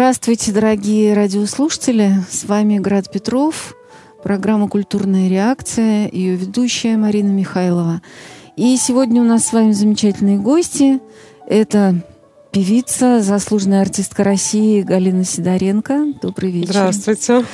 [0.00, 2.14] Здравствуйте, дорогие радиослушатели.
[2.30, 3.76] С вами Град Петров,
[4.22, 8.00] программа «Культурная реакция», ее ведущая Марина Михайлова.
[8.56, 11.00] И сегодня у нас с вами замечательные гости.
[11.46, 11.96] Это
[12.50, 16.14] певица, заслуженная артистка России Галина Сидоренко.
[16.22, 16.70] Добрый вечер.
[16.70, 17.44] Здравствуйте.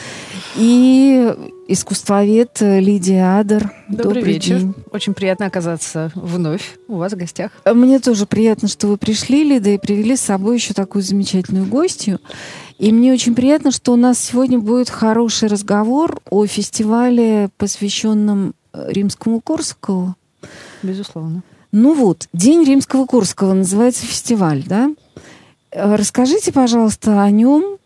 [0.56, 1.34] И
[1.69, 3.73] искусствовед Лидия Адер.
[3.88, 4.59] Добрый, Добрый вечер.
[4.60, 4.74] День.
[4.91, 7.51] Очень приятно оказаться вновь у вас в гостях.
[7.64, 12.20] Мне тоже приятно, что вы пришли, Лида, и привели с собой еще такую замечательную гостью.
[12.78, 19.41] И мне очень приятно, что у нас сегодня будет хороший разговор о фестивале, посвященном римскому
[19.41, 20.14] Корсакову.
[20.83, 21.42] Безусловно.
[21.73, 24.91] Ну вот, День римского Корсакова называется фестиваль, да?
[25.73, 27.77] Расскажите, пожалуйста, о нем,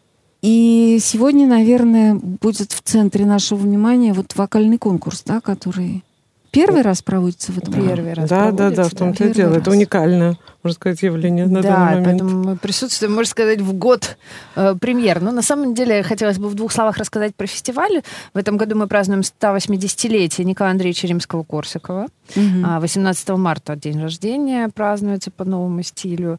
[0.43, 6.03] и сегодня, наверное, будет в центре нашего внимания вот вокальный конкурс, да, который
[6.51, 7.87] первый раз проводится в этом году.
[7.87, 9.55] Первый раз Да, да, да, в том-то и дело.
[9.55, 9.63] Раз.
[9.63, 12.07] Это уникальное, можно сказать, явление на да, данный момент.
[12.07, 14.17] поэтому мы присутствуем, можно сказать, в год
[14.57, 15.21] э, премьер.
[15.21, 18.03] Но на самом деле хотелось бы в двух словах рассказать про фестиваль.
[18.35, 22.09] В этом году мы празднуем 180-летие Николая Андреевича Римского-Корсакова.
[22.37, 22.81] Угу.
[22.81, 26.39] 18 марта день рождения празднуется по новому стилю.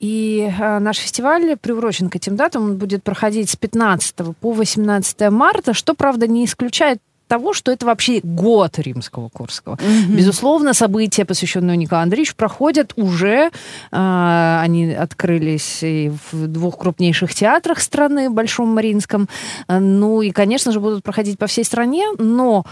[0.00, 2.64] И э, наш фестиваль приурочен к этим датам.
[2.64, 6.98] Он будет проходить с 15 по 18 марта, что, правда, не исключает
[7.32, 9.76] того, что это вообще год римского Курского.
[9.76, 10.16] Mm-hmm.
[10.16, 13.50] Безусловно, события, посвященные Николаю Андреевичу, проходят уже.
[13.90, 19.28] Э, они открылись и в двух крупнейших театрах страны, Большом Мариинском.
[19.66, 22.04] Ну и, конечно же, будут проходить по всей стране.
[22.18, 22.66] Но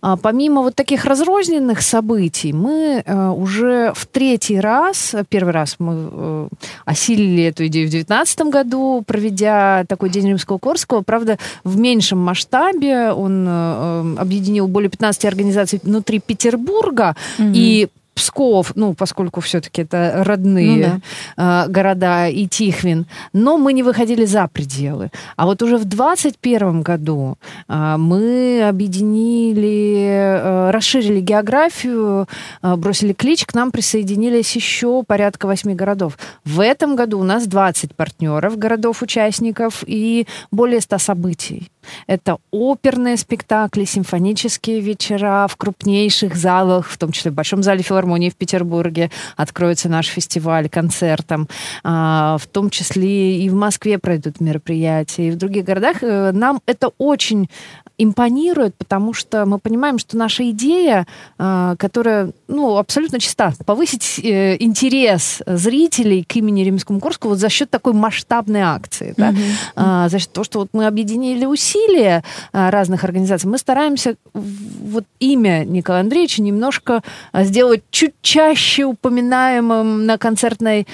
[0.00, 5.92] э, помимо вот таких разрозненных событий, мы э, уже в третий раз, первый раз мы
[6.12, 6.48] э,
[6.84, 11.02] осилили эту идею в 2019 году, проведя такой День римского Корского.
[11.02, 17.52] Правда, в меньшем масштабе он э, объединил более 15 организаций внутри Петербурга, mm-hmm.
[17.54, 21.00] и Псков, ну, поскольку все-таки это родные ну,
[21.36, 21.64] да.
[21.66, 25.10] э, города и Тихвин, но мы не выходили за пределы.
[25.36, 27.36] А вот уже в 2021 году
[27.68, 30.06] э, мы объединили,
[30.40, 32.28] э, расширили географию,
[32.62, 36.16] бросили клич, к нам присоединились еще порядка восьми городов.
[36.44, 41.70] В этом году у нас 20 партнеров, городов-участников и более 100 событий.
[42.06, 48.03] Это оперные спектакли, симфонические вечера в крупнейших залах, в том числе в Большом зале филармонии
[48.04, 51.48] в Петербурге откроется наш фестиваль концертом.
[51.82, 56.02] А, в том числе и в Москве пройдут мероприятия, и в других городах.
[56.02, 57.48] Э, нам это очень
[57.96, 61.06] импонирует, потому что мы понимаем, что наша идея,
[61.38, 67.48] а, которая ну, абсолютно чиста, повысить э, интерес зрителей к имени Римскому Курскому вот за
[67.48, 69.32] счет такой масштабной акции, да?
[69.76, 70.08] mm-hmm.
[70.08, 76.02] за счет того, что вот мы объединили усилия разных организаций, мы стараемся вот имя Николая
[76.02, 80.86] Андреевича немножко сделать чуть чаще упоминаемым на концертной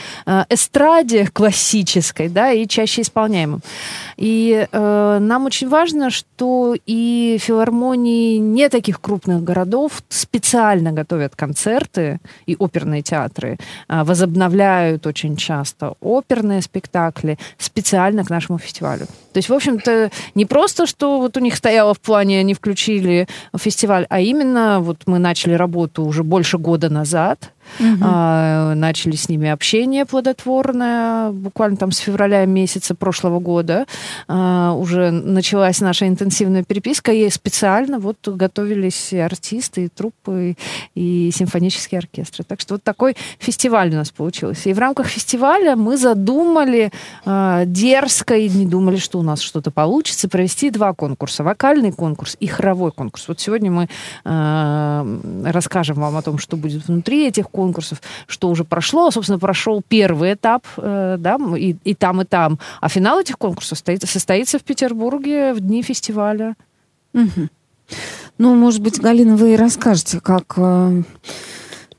[0.50, 3.62] эстраде классической, да, и чаще исполняемым.
[4.20, 12.20] И э, нам очень важно, что и филармонии не таких крупных городов специально готовят концерты,
[12.44, 19.06] и оперные театры э, возобновляют очень часто оперные спектакли специально к нашему фестивалю.
[19.32, 23.26] То есть, в общем-то, не просто, что вот у них стояло в плане, они включили
[23.56, 28.74] фестиваль, а именно вот мы начали работу уже больше года назад, Угу.
[28.74, 33.86] Начали с ними общение плодотворное буквально там с февраля месяца прошлого года.
[34.28, 40.56] А, уже началась наша интенсивная переписка, и специально вот готовились и артисты, и труппы,
[40.94, 42.44] и симфонические оркестры.
[42.44, 44.70] Так что вот такой фестиваль у нас получился.
[44.70, 46.90] И в рамках фестиваля мы задумали
[47.24, 51.44] а, дерзко, и не думали, что у нас что-то получится, провести два конкурса.
[51.44, 53.28] Вокальный конкурс и хоровой конкурс.
[53.28, 53.88] Вот сегодня мы
[55.44, 59.10] расскажем вам о том, что будет внутри этих конкурсов, конкурсов, что уже прошло.
[59.10, 62.58] Собственно, прошел первый этап, э, да, и, и там, и там.
[62.80, 66.56] А финал этих конкурсов состоится, состоится в Петербурге в дни фестиваля.
[67.14, 67.48] Угу.
[68.38, 71.02] Ну, может быть, Галина, вы расскажете, как э,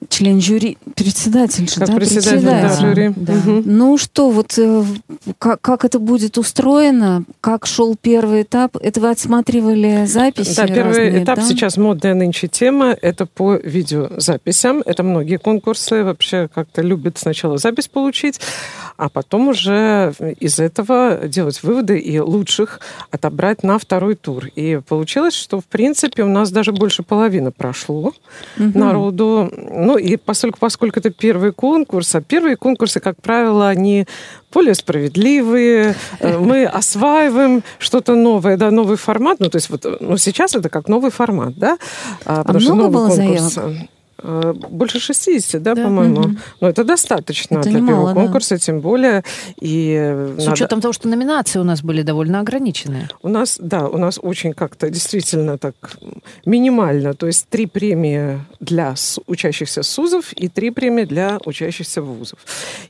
[0.09, 1.95] член жюри, председатель же, как да?
[1.95, 3.13] Председатель, да, жюри.
[3.15, 3.33] Да.
[3.33, 3.63] Угу.
[3.65, 4.83] Ну что, вот э,
[5.37, 8.77] как, как это будет устроено, как шел первый этап?
[8.77, 11.43] Это вы отсматривали записи Да, первый разные, этап да?
[11.43, 14.81] сейчас модная нынче тема, это по видеозаписям.
[14.85, 18.39] Это многие конкурсы вообще как-то любят сначала запись получить,
[18.97, 22.79] а потом уже из этого делать выводы и лучших
[23.11, 24.47] отобрать на второй тур.
[24.55, 28.13] И получилось, что, в принципе, у нас даже больше половины прошло
[28.57, 28.77] угу.
[28.77, 29.51] народу.
[29.55, 34.05] Ну, и поскольку, поскольку это первый конкурс, а первые конкурсы, как правило, они
[34.53, 39.39] более справедливые, э, мы осваиваем что-то новое, да, новый формат.
[39.39, 41.77] Ну, то есть вот ну, сейчас это как новый формат, да?
[42.25, 43.41] А, а много было конкурс...
[43.53, 43.89] заявок?
[44.23, 45.83] Э, больше 60, да, да.
[45.83, 46.21] по-моему.
[46.21, 46.29] Угу.
[46.61, 48.59] Но это достаточно это для немало, первого конкурса, да.
[48.59, 49.23] тем более.
[49.59, 49.95] И
[50.37, 50.51] С надо...
[50.51, 53.09] учетом того, что номинации у нас были довольно ограниченные.
[53.21, 55.75] У нас, да, у нас очень как-то действительно так
[56.45, 57.13] минимально.
[57.13, 58.93] То есть три премии для
[59.27, 62.39] учащихся СУЗов и три премии для учащихся вузов.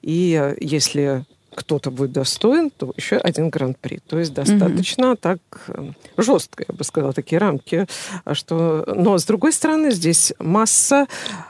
[0.01, 1.24] И э, если
[1.56, 4.00] кто-то будет достоин, то еще один гран-при.
[4.07, 5.19] То есть достаточно mm-hmm.
[5.19, 7.88] так эм, жестко, я бы сказала, такие рамки.
[8.24, 8.86] А что...
[8.95, 11.07] Но, с другой стороны, здесь масса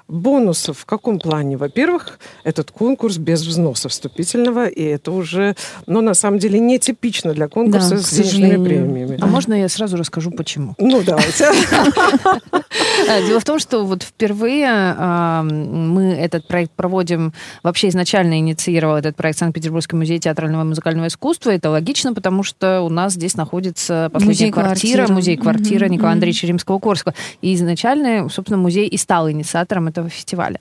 [0.08, 0.80] бонусов.
[0.80, 1.58] В каком плане?
[1.58, 5.56] Во-первых, этот конкурс без взноса вступительного, и это уже,
[5.86, 9.18] ну, на самом деле, нетипично для конкурса да, с денежными премиями.
[9.22, 10.76] А можно я сразу расскажу, почему?
[10.78, 11.46] Ну, давайте.
[13.08, 14.94] Э, дело в том, что вот впервые
[15.44, 17.34] мы этот проект проводим,
[17.64, 21.52] вообще изначально инициировал этот проект Санкт-Петербургский музей театрального и музыкального искусства.
[21.52, 27.14] Это логично, потому что у нас здесь находится последняя квартира, музей-квартира Николая Андреевича Римского-Корского.
[27.42, 30.60] И изначально, собственно, музей и стал инициатором этого фестиваля.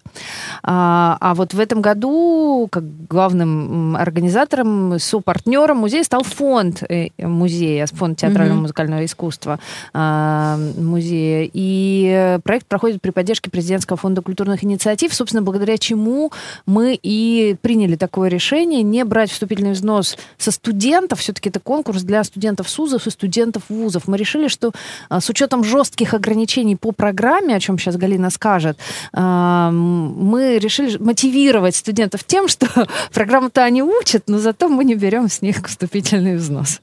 [0.62, 7.87] А, а вот в этом году, как главным организатором, сопартнером музея стал фонд э, музея,
[7.87, 9.59] фонд театрального и музыкального искусства
[9.93, 11.49] а, музея.
[11.53, 16.33] И проект проходит при поддержке президентского фонда культурных инициатив, собственно, благодаря чему
[16.67, 21.21] мы и приняли такое решение не брать вступительный взнос со студентов.
[21.21, 24.09] Все-таки это конкурс для студентов СУЗов и студентов вузов.
[24.09, 24.73] Мы решили, что
[25.09, 28.79] а, с учетом жестких ограничений по программе, о чем сейчас Галина скажет,
[29.13, 32.67] а, мы решили мотивировать студентов тем, что
[33.13, 36.81] программу-то они учат, но зато мы не берем с них вступительный взнос.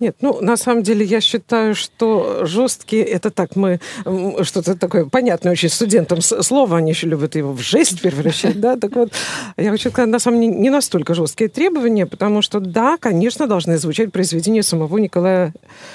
[0.00, 3.80] Нет, ну, на самом деле, я считаю, что жесткие, это так, мы
[4.42, 8.94] что-то такое понятное очень студентам слово, они еще любят его в жесть превращать, да, так
[8.96, 9.12] вот,
[9.56, 13.78] я хочу сказать, на самом деле, не настолько жесткие требования, потому что, да, конечно, должны
[13.78, 15.52] звучать произведения самого Николая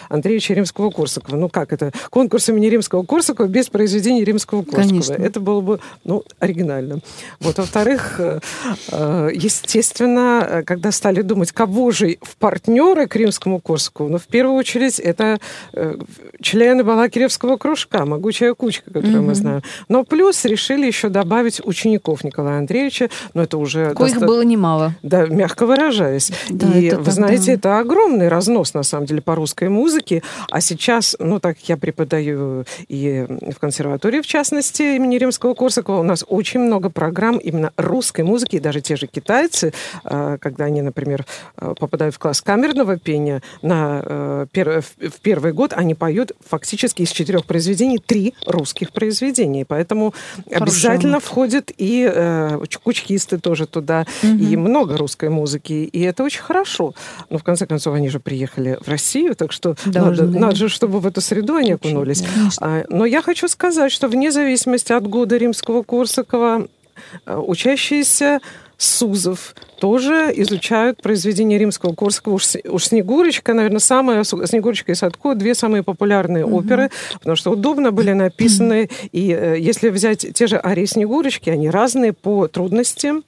[0.10, 1.36] Андреевича Римского-Корсакова.
[1.36, 1.92] Ну, как это?
[2.10, 5.22] Конкурс имени Римского-Корсакова без произведений Римского-Корсакова.
[5.24, 7.00] Это было бы, ну, оригинально.
[7.40, 8.40] Вот, во-вторых, э,
[8.92, 14.10] э, естественно, когда стали думать, кого же в партнеры к Римскому Римскому Корсакову.
[14.10, 15.40] Но в первую очередь это
[15.74, 15.96] э,
[16.42, 19.22] члены Балакиревского кружка, могучая кучка, которую mm-hmm.
[19.22, 19.62] мы знаем.
[19.90, 23.94] Но плюс решили еще добавить учеников Николая Андреевича, но это уже...
[23.94, 24.26] Коих доста...
[24.26, 24.96] было немало.
[25.04, 26.32] Да, мягко выражаясь.
[26.50, 27.54] Да, и вы так, знаете, да.
[27.54, 30.24] это огромный разнос, на самом деле, по русской музыке.
[30.50, 36.04] А сейчас, ну так я преподаю и в консерватории, в частности, имени Римского Корсакова, у
[36.04, 39.74] нас очень много программ именно русской музыки, и даже те же китайцы,
[40.06, 41.26] э, когда они, например,
[41.58, 46.32] э, попадают в класс камерного пения, произведения на, э, пер, в первый год они поют
[46.46, 49.66] фактически из четырех произведений три русских произведения.
[49.66, 50.14] Поэтому
[50.46, 50.64] Хорошо.
[50.64, 54.34] обязательно входят и э, кучкисты тоже туда, угу.
[54.34, 55.74] и много русской музыки.
[55.74, 56.94] И это очень хорошо.
[57.30, 61.00] Но в конце концов они же приехали в Россию, так что надо, надо же, чтобы
[61.00, 62.24] в эту среду они окунулись.
[62.60, 66.68] А, но я хочу сказать, что вне зависимости от года римского Корсакова
[67.26, 68.40] э, учащиеся
[68.78, 72.36] Сузов тоже изучают произведения римского Корского.
[72.36, 74.24] Уж, уж «Снегурочка», наверное, самая...
[74.24, 76.54] «Снегурочка» и «Садко»— две самые популярные mm-hmm.
[76.54, 78.84] оперы, потому что удобно были написаны.
[78.84, 79.10] Mm-hmm.
[79.12, 83.24] И э, если взять те же арии «Снегурочки», они разные по трудностям,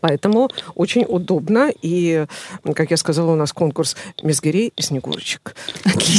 [0.00, 1.70] Поэтому очень удобно.
[1.82, 2.26] И,
[2.74, 5.54] как я сказала, у нас конкурс Мезгирей и Снегурочек.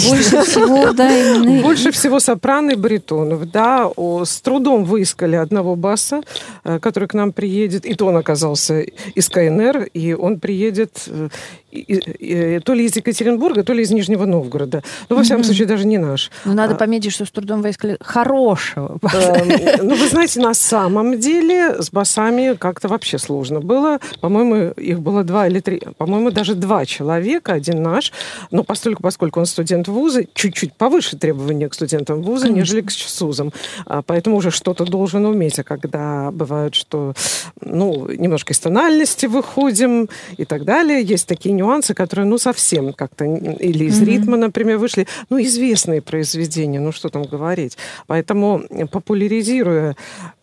[0.07, 1.61] Больше всего, да, именно.
[1.61, 3.49] Больше всего сопрано и баритонов.
[3.51, 3.89] Да,
[4.23, 6.21] с трудом выискали одного баса,
[6.63, 7.85] э, который к нам приедет.
[7.85, 11.29] И то он оказался из КНР, и он приедет э,
[11.69, 14.83] то ли из Екатеринбурга, то ли из Нижнего Новгорода.
[15.09, 16.31] Ну, во всяком случае, даже не наш.
[16.45, 18.99] Ну, надо а, пометить, что с трудом выискали хорошего.
[19.13, 19.49] Эм,
[19.88, 23.99] ну, вы знаете, на самом деле с басами как-то вообще сложно было.
[24.19, 28.11] По-моему, их было два или три, по-моему, даже два человека, один наш.
[28.51, 32.59] Но поскольку, поскольку он студент вуза, чуть-чуть повыше требования к студентам вуза, Конечно.
[32.59, 33.53] нежели к СУЗам.
[33.85, 35.59] А, поэтому уже что-то должен уметь.
[35.59, 37.13] А когда бывает, что,
[37.61, 43.25] ну, немножко из тональности выходим и так далее, есть такие нюансы, которые, ну, совсем как-то,
[43.25, 44.06] или из mm-hmm.
[44.06, 47.78] ритма, например, вышли, ну, известные произведения, ну, что там говорить.
[48.08, 49.96] Поэтому, популяризируя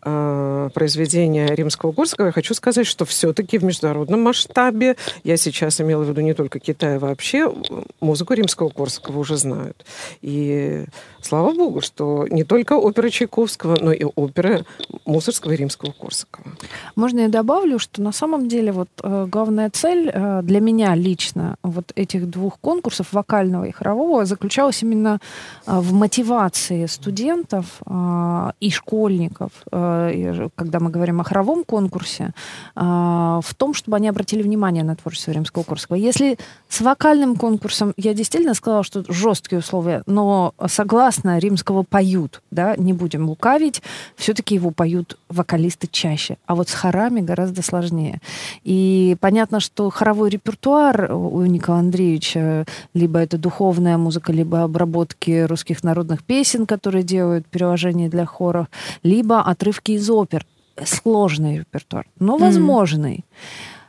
[0.03, 6.03] э, произведения Римского Горского, я хочу сказать, что все-таки в международном масштабе, я сейчас имела
[6.03, 7.51] в виду не только Китай, а вообще
[7.99, 9.85] музыку Римского Горского уже знают.
[10.21, 10.85] И
[11.21, 14.65] слава богу, что не только опера Чайковского, но и опера
[15.05, 16.51] Мусорского и Римского Корсакова.
[16.95, 21.55] Можно я добавлю, что на самом деле вот э, главная цель э, для меня лично
[21.63, 25.19] вот этих двух конкурсов, вокального и хорового, заключалась именно
[25.65, 32.33] а, в мотивации студентов а, и школьников, а, когда мы говорим о хоровом конкурсе,
[32.75, 35.95] в том, чтобы они обратили внимание на творчество Римского-Корского.
[35.95, 36.37] Если
[36.69, 42.93] с вокальным конкурсом я действительно сказала, что жесткие условия, но согласно Римского поют, да, не
[42.93, 43.81] будем лукавить,
[44.15, 46.37] все-таки его поют вокалисты чаще.
[46.45, 48.21] А вот с хорами гораздо сложнее.
[48.63, 55.83] И понятно, что хоровой репертуар у Николая Андреевича либо это духовная музыка, либо обработки русских
[55.83, 58.67] народных песен, которые делают переложения для хоров,
[59.03, 60.45] либо отрывки из опер.
[60.83, 63.25] Сложный репертуар, но возможный.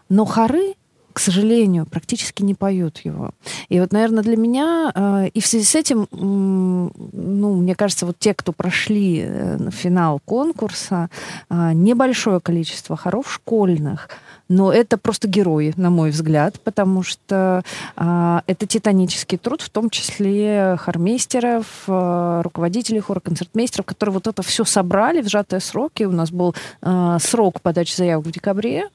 [0.09, 0.75] Но хоры
[1.19, 3.33] к сожалению, практически не поют его.
[3.69, 8.21] И вот, наверное, для меня, э, и в связи с этим, ну, мне кажется, вот
[8.21, 11.11] те, кто прошли э, финал конкурса,
[11.51, 14.09] э, небольшое количество хоров школьных,
[14.49, 17.63] но это просто герои, на мой взгляд, потому что
[17.97, 24.43] а, это титанический труд, в том числе хормейстеров, а, руководителей хора, концертмейстеров, которые вот это
[24.43, 26.05] все собрали в сжатые сроки.
[26.05, 28.89] У нас был а, срок подачи заявок в декабре,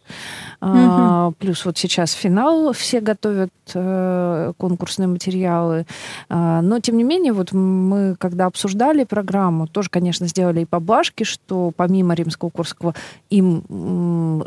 [0.60, 1.36] а, угу.
[1.40, 5.86] плюс вот сейчас финал, все готовят а, конкурсные материалы.
[6.30, 11.24] А, но, тем не менее, вот мы, когда обсуждали программу, тоже, конечно, сделали и поблажки,
[11.24, 12.96] что помимо римского Курского
[13.30, 14.44] им...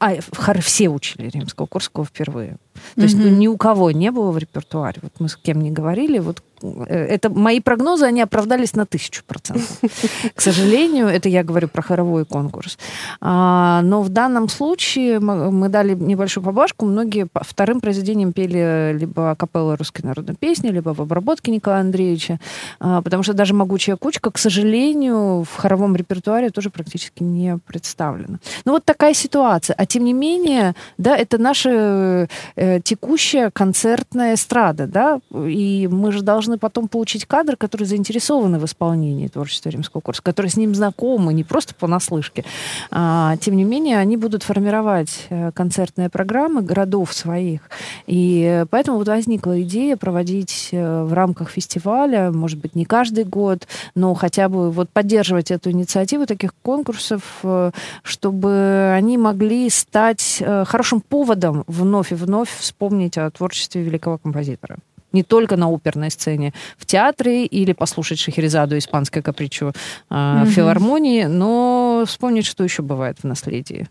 [0.00, 0.16] А,
[0.50, 2.56] Захары все учили римского-курского впервые.
[2.72, 3.02] То mm-hmm.
[3.02, 5.00] есть ни у кого не было в репертуаре.
[5.02, 9.22] Вот мы с кем не говорили, вот Э, это мои прогнозы, они оправдались на тысячу
[9.24, 9.80] процентов.
[10.34, 12.78] К сожалению, это я говорю про хоровой конкурс.
[13.20, 16.86] А, но в данном случае мы, мы дали небольшую поблажку.
[16.86, 22.38] Многие вторым произведением пели либо капелла русской народной песни, либо в обработке Николая Андреевича.
[22.78, 28.38] А, потому что даже «Могучая кучка», к сожалению, в хоровом репертуаре тоже практически не представлена.
[28.64, 29.74] Ну вот такая ситуация.
[29.74, 36.22] А тем не менее, да, это наша э, текущая концертная эстрада, да, и мы же
[36.22, 41.32] должны потом получить кадры, которые заинтересованы в исполнении творчества римского курса, которые с ним знакомы,
[41.32, 42.44] не просто понаслышке.
[42.90, 47.62] А, тем не менее, они будут формировать э, концертные программы городов своих.
[48.06, 53.66] И поэтому вот возникла идея проводить э, в рамках фестиваля, может быть, не каждый год,
[53.94, 57.70] но хотя бы вот поддерживать эту инициативу таких конкурсов, э,
[58.02, 64.78] чтобы они могли стать хорошим поводом вновь и вновь вспомнить о творчестве великого композитора
[65.12, 70.44] не только на оперной сцене, в театре или послушать Шахерезаду испанское капричо э, mm-hmm.
[70.44, 73.88] в филармонии, но вспомнить, что еще бывает в наследии.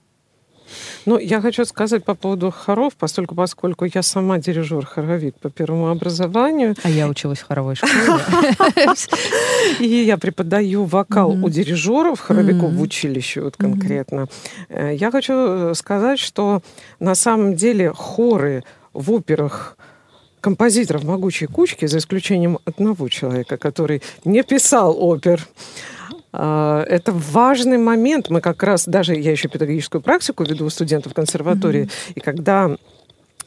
[1.06, 6.76] Ну, я хочу сказать по поводу хоров, поскольку, поскольку я сама дирижер-хоровик по первому образованию.
[6.84, 8.20] А я училась в хоровой школе.
[9.80, 14.28] И я преподаю вокал у дирижеров, хоровиков в училище вот конкретно.
[14.70, 16.62] Э, я хочу сказать, что
[17.00, 19.78] на самом деле хоры в операх
[20.42, 25.46] композиторов «Могучей кучки», за исключением одного человека, который не писал опер.
[26.32, 28.30] А, это важный момент.
[28.30, 32.14] Мы как раз, даже я еще педагогическую практику веду у студентов консерватории, mm-hmm.
[32.16, 32.76] и когда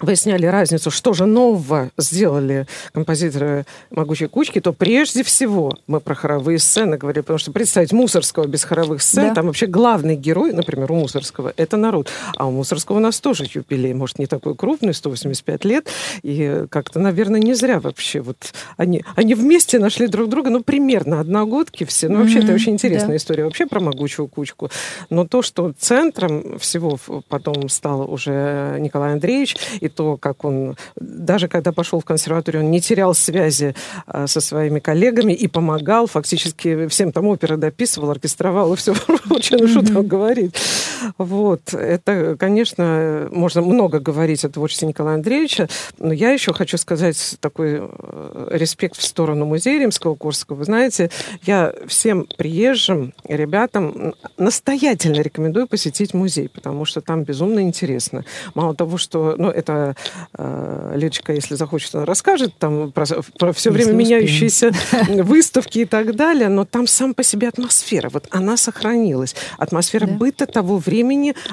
[0.03, 6.59] выясняли разницу, что же нового сделали композиторы «Могучей кучки», то прежде всего мы про хоровые
[6.59, 9.35] сцены говорили, потому что представить Мусорского без хоровых сцен, да.
[9.35, 12.09] там вообще главный герой, например, у Мусорского, это народ.
[12.37, 15.89] А у Мусорского у нас тоже юбилей, может, не такой крупный, 185 лет,
[16.23, 21.21] и как-то, наверное, не зря вообще вот они, они вместе нашли друг друга, ну, примерно
[21.21, 22.09] одногодки все.
[22.09, 22.45] Ну, вообще, mm-hmm.
[22.45, 23.17] это очень интересная да.
[23.17, 24.71] история вообще про «Могучую кучку».
[25.11, 31.49] Но то, что центром всего потом стал уже Николай Андреевич, и то, как он, даже
[31.49, 33.75] когда пошел в консерваторию, он не терял связи
[34.07, 38.95] а, со своими коллегами и помогал, фактически всем там оперы дописывал, оркестровал и все
[39.29, 40.55] прочее, ну что там говорить.
[41.19, 45.69] Вот, это, конечно, можно много говорить о творчестве Николая Андреевича,
[45.99, 50.57] но я еще хочу сказать такой э, респект в сторону музея Римского Курского.
[50.57, 51.11] Вы знаете,
[51.43, 58.25] я всем приезжим ребятам настоятельно рекомендую посетить музей, потому что там безумно интересно.
[58.55, 59.97] Мало того, что ну, это
[60.37, 63.05] э, Лечка, если захочет, она расскажет там про,
[63.39, 64.73] про все время меняющиеся
[65.09, 69.35] выставки и так далее, но там сам по себе атмосфера, вот она сохранилась.
[69.59, 70.13] Атмосфера да.
[70.15, 70.92] быта того времени,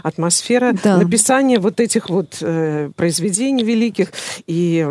[0.03, 0.97] атмосфера да.
[0.97, 4.11] написания вот этих вот э, произведений великих.
[4.45, 4.85] И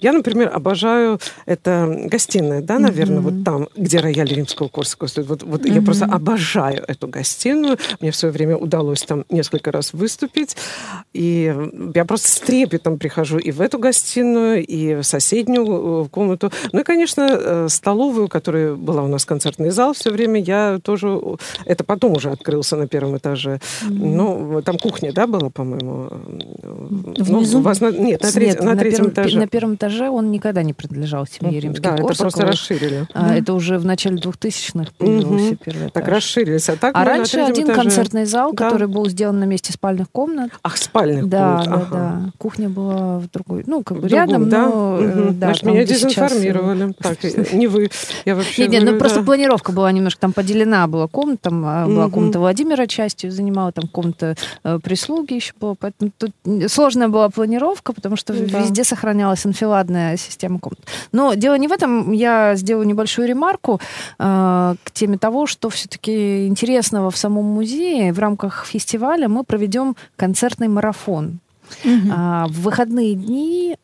[0.00, 3.20] я, например, обожаю это гостиная, да, наверное, mm-hmm.
[3.20, 5.26] вот там, где рояль Римского Корсакова стоит.
[5.26, 5.74] Вот, вот mm-hmm.
[5.74, 7.78] я просто обожаю эту гостиную.
[8.00, 10.56] Мне в свое время удалось там несколько раз выступить.
[11.12, 11.54] И
[11.94, 16.52] я просто стремлюсь трепетом прихожу и в эту гостиную, и в соседнюю комнату.
[16.72, 21.20] Ну и, конечно, столовую, которая была у нас концертный зал все время, я тоже...
[21.64, 23.60] Это потом уже открылся на первом этаже.
[23.82, 26.08] Ну, там кухня, да, была, по-моему?
[27.18, 27.58] Внизу?
[27.58, 27.90] Ну, вас на...
[27.90, 29.38] Нет, на, треть, Нет, на, на третьем первом, этаже.
[29.38, 33.06] На первом этаже он никогда не принадлежал семье римских Да, это просто расширили.
[33.12, 35.56] А, Это уже в начале 2000-х появился угу.
[35.64, 35.92] первый этаж.
[35.92, 36.68] Так расширились.
[36.68, 37.80] А, так а раньше один этаже...
[37.80, 38.64] концертный зал, да.
[38.64, 40.50] который был сделан на месте спальных комнат.
[40.62, 41.66] Ах, спальных да, комнат.
[41.66, 41.88] Да, ага.
[41.90, 42.32] да.
[42.38, 44.66] Кухня была в другой, ну, как бы в рядом, да?
[44.68, 44.96] но...
[44.96, 45.32] Угу.
[45.32, 46.94] Да, Значит, меня дезинформировали.
[47.00, 47.34] Сейчас...
[47.34, 47.90] Так, не вы.
[48.24, 51.86] Я вообще нет, нет, ну просто планировка была немножко там поделена была комната, там а,
[51.86, 53.30] была комната Владимира частью
[53.64, 56.32] занимала, там комната э, прислуги еще была, поэтому тут
[56.68, 60.80] сложная была планировка, потому что везде сохранялась анфиладная система комнат.
[61.12, 63.80] Но дело не в этом, я сделаю небольшую ремарку
[64.18, 69.96] э, к теме того, что все-таки интересного в самом музее в рамках фестиваля мы проведем
[70.16, 71.38] концертный марафон.
[71.84, 72.12] Угу.
[72.12, 73.76] А, в выходные дни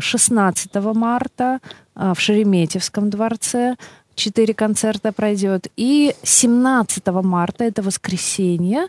[0.00, 1.58] 16 а, марта
[1.94, 3.76] а, в Шереметьевском дворце
[4.14, 5.68] четыре концерта пройдет.
[5.76, 8.88] И 17 марта, это воскресенье,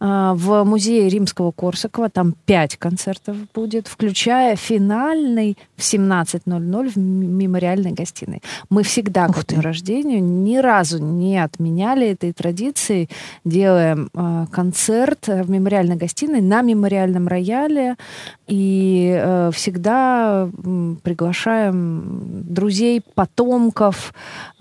[0.00, 7.92] а, в музее Римского Корсакова, там пять концертов будет, включая финальный в 17.00 в мемориальной
[7.92, 8.42] гостиной.
[8.70, 13.08] Мы всегда Ух к дню рождения ни разу не отменяли этой традиции,
[13.44, 17.96] делаем а, концерт в мемориальной гостиной на мемориальном рояле
[18.46, 20.48] и э, всегда
[21.02, 24.12] приглашаем друзей, потомков,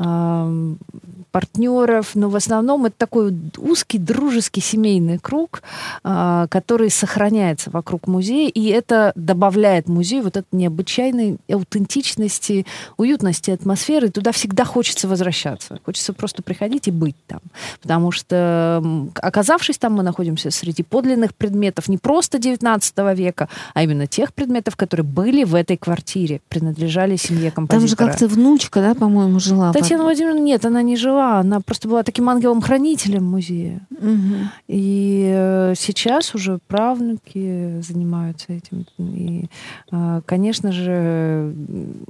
[0.04, 5.64] um, партнеров, но в основном это такой узкий дружеский семейный круг,
[6.04, 14.10] а, который сохраняется вокруг музея, и это добавляет музею вот этой необычайной аутентичности, уютности атмосферы.
[14.10, 15.80] Туда всегда хочется возвращаться.
[15.84, 17.40] Хочется просто приходить и быть там.
[17.82, 18.84] Потому что,
[19.16, 24.76] оказавшись там, мы находимся среди подлинных предметов не просто 19 века, а именно тех предметов,
[24.76, 27.98] которые были в этой квартире, принадлежали семье композитора.
[27.98, 29.74] Там же как-то внучка, да, по-моему, жила.
[29.74, 31.23] Татьяна Владимировна, нет, она не жила.
[31.40, 33.86] Она просто была таким ангелом-хранителем музея.
[33.92, 34.36] Угу.
[34.68, 38.86] И э, сейчас уже правнуки занимаются этим.
[38.98, 39.46] И,
[39.92, 41.54] э, конечно же,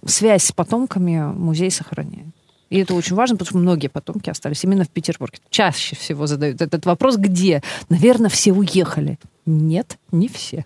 [0.05, 2.27] связь с потомками музей сохраняет.
[2.69, 5.37] И это очень важно, потому что многие потомки остались именно в Петербурге.
[5.49, 7.61] Чаще всего задают этот вопрос, где?
[7.89, 9.19] Наверное, все уехали.
[9.45, 10.65] Нет, не все.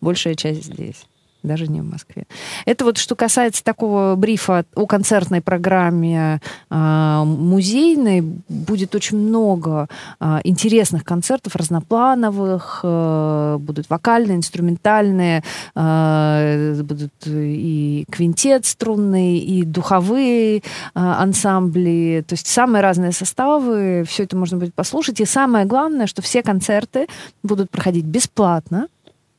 [0.00, 1.04] Большая часть здесь
[1.42, 2.24] даже не в Москве.
[2.64, 8.22] Это вот что касается такого брифа о концертной программе э, музейной.
[8.48, 9.88] Будет очень много
[10.20, 12.80] э, интересных концертов, разноплановых.
[12.82, 15.42] Э, будут вокальные, инструментальные,
[15.74, 20.60] э, будут и квинтет струнный, и духовые э,
[20.94, 22.24] ансамбли.
[22.26, 24.04] То есть самые разные составы.
[24.08, 25.20] Все это можно будет послушать.
[25.20, 27.06] И самое главное, что все концерты
[27.42, 28.88] будут проходить бесплатно.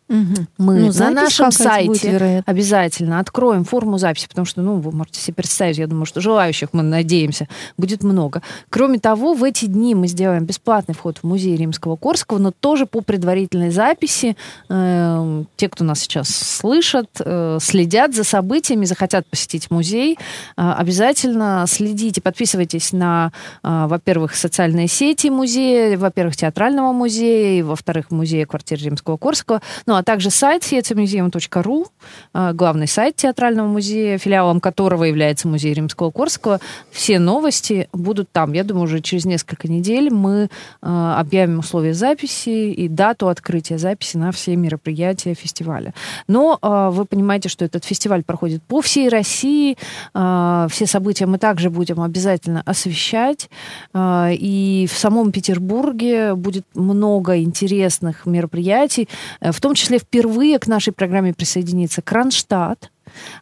[0.09, 0.47] Угу.
[0.57, 5.35] Мы ну, на нашем сайте обязательно откроем форму записи, потому что, ну, вы можете себе
[5.35, 8.41] представить, я думаю, что желающих, мы надеемся, будет много.
[8.69, 12.85] Кроме того, в эти дни мы сделаем бесплатный вход в музей Римского Корского, но тоже
[12.85, 14.37] по предварительной записи.
[14.69, 20.17] Э, те, кто нас сейчас слышат, э, следят за событиями, захотят посетить музей,
[20.55, 28.45] э, обязательно следите, подписывайтесь на, э, во-первых, социальные сети музея, во-первых, театрального музея, во-вторых, музея
[28.45, 31.87] квартиры Римского Корского, ну, а также сайт theatermuseum.ru,
[32.33, 36.59] э, главный сайт театрального музея, филиалом которого является музей Римского Корского.
[36.91, 38.53] Все новости будут там.
[38.53, 40.49] Я думаю, уже через несколько недель мы
[40.81, 45.95] э, объявим условия записи и дату открытия записи на все мероприятия фестиваля.
[46.27, 49.77] Но э, вы понимаете, что этот фестиваль проходит по всей России.
[50.13, 53.49] Все события мы также будем обязательно освещать.
[53.95, 59.07] И в самом Петербурге будет много интересных мероприятий,
[59.41, 62.91] в том числе числе впервые к нашей программе присоединится Кронштадт,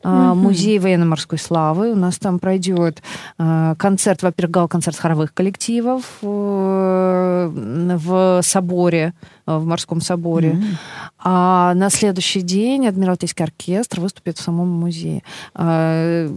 [0.04, 0.13] угу.
[0.36, 1.91] музей военно-морской славы.
[1.91, 3.01] У нас там пройдет
[3.38, 9.13] а, концерт, во-первых, гал-концерт хоровых коллективов э, в соборе
[9.45, 10.51] в морском соборе.
[10.51, 10.75] Mm-hmm.
[11.19, 15.23] А на следующий день Адмиралтейский оркестр выступит в самом музее.
[15.54, 16.28] А,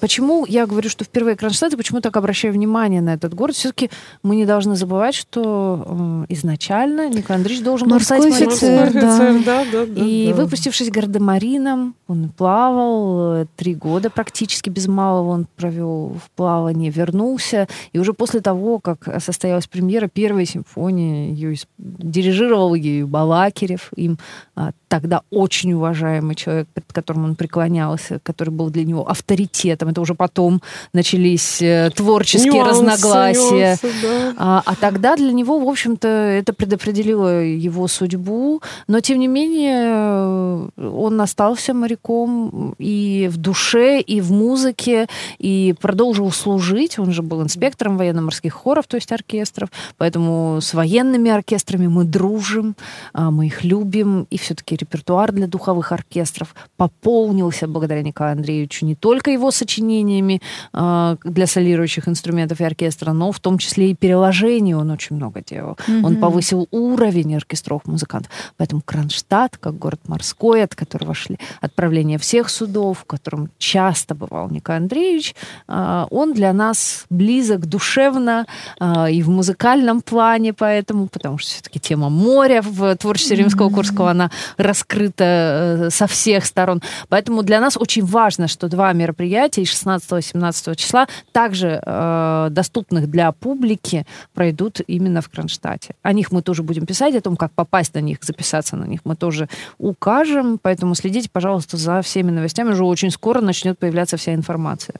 [0.00, 3.54] почему я говорю, что впервые Кронштадт, и почему так обращаю внимание на этот город?
[3.54, 3.90] Все-таки
[4.22, 9.34] мы не должны забывать, что э, изначально Николай Андреевич должен был стать офицер, да.
[9.44, 10.42] Да, да, И да.
[10.42, 17.68] выпустившись гардемарином, он плавал э, три года практически без малого он провел в плавании, вернулся.
[17.92, 24.18] И уже после того, как состоялась премьера первой симфонии, ее дирижировал ею Балакирев, им
[24.54, 29.90] а, тогда очень уважаемый человек, перед которым он преклонялся, который был для него авторитетом.
[29.90, 33.78] Это уже потом начались э, творческие нюансы, разногласия.
[33.82, 34.34] Нюансы, да.
[34.36, 38.62] а, а тогда для него, в общем-то, это предопределило его судьбу.
[38.88, 45.06] Но, тем не менее, он остался моряком и в душе, и в музыке,
[45.38, 46.98] и продолжил служить.
[46.98, 49.70] Он же был инспектором военно-морских хоров, то есть оркестров.
[49.96, 52.76] Поэтому с военными оркестрами мы дружим,
[53.12, 58.94] а, мы их любим, и все-таки репертуар для духовых оркестров пополнился благодаря Николаю Андреевичу не
[58.94, 60.40] только его сочинениями
[60.72, 65.42] э, для солирующих инструментов и оркестра, но в том числе и переложений он очень много
[65.42, 65.78] делал.
[65.86, 66.04] Mm-hmm.
[66.04, 68.32] Он повысил уровень оркестровых музыкантов.
[68.56, 74.50] Поэтому Кронштадт, как город морской, от которого шли отправления всех судов, в котором часто бывал
[74.50, 75.34] Николай Андреевич,
[75.68, 78.46] э, он для нас близок душевно
[78.80, 84.30] э, и в музыкальном плане, поэтому, потому что все-таки тема моря в творчестве Римского-Курского, она
[84.56, 86.82] раскрыто э, со всех сторон.
[87.08, 94.06] Поэтому для нас очень важно, что два мероприятия 16-17 числа, также э, доступных для публики,
[94.34, 95.94] пройдут именно в Кронштадте.
[96.02, 99.00] О них мы тоже будем писать, о том, как попасть на них, записаться на них
[99.04, 100.58] мы тоже укажем.
[100.60, 102.45] Поэтому следите, пожалуйста, за всеми новостями.
[102.54, 104.96] Уже очень скоро начнет появляться вся информация.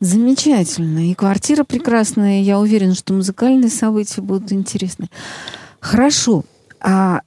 [0.00, 1.10] Замечательно.
[1.10, 2.42] И квартира прекрасная.
[2.42, 5.08] Я уверена, что музыкальные события будут интересны.
[5.80, 6.44] Хорошо.
[6.80, 7.20] А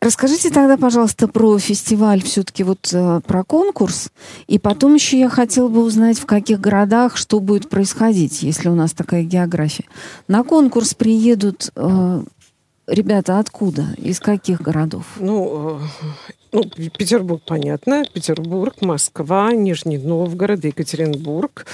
[0.00, 4.10] Расскажите тогда, пожалуйста, про фестиваль, все-таки вот э, про конкурс.
[4.46, 8.74] И потом еще я хотела бы узнать, в каких городах что будет происходить, если у
[8.74, 9.86] нас такая география.
[10.28, 12.22] На конкурс приедут э,
[12.86, 13.86] ребята откуда?
[13.96, 15.06] Из каких городов?
[15.18, 18.04] Ну, э, ну, Петербург, понятно.
[18.12, 21.66] Петербург, Москва, Нижний Новгород, Екатеринбург.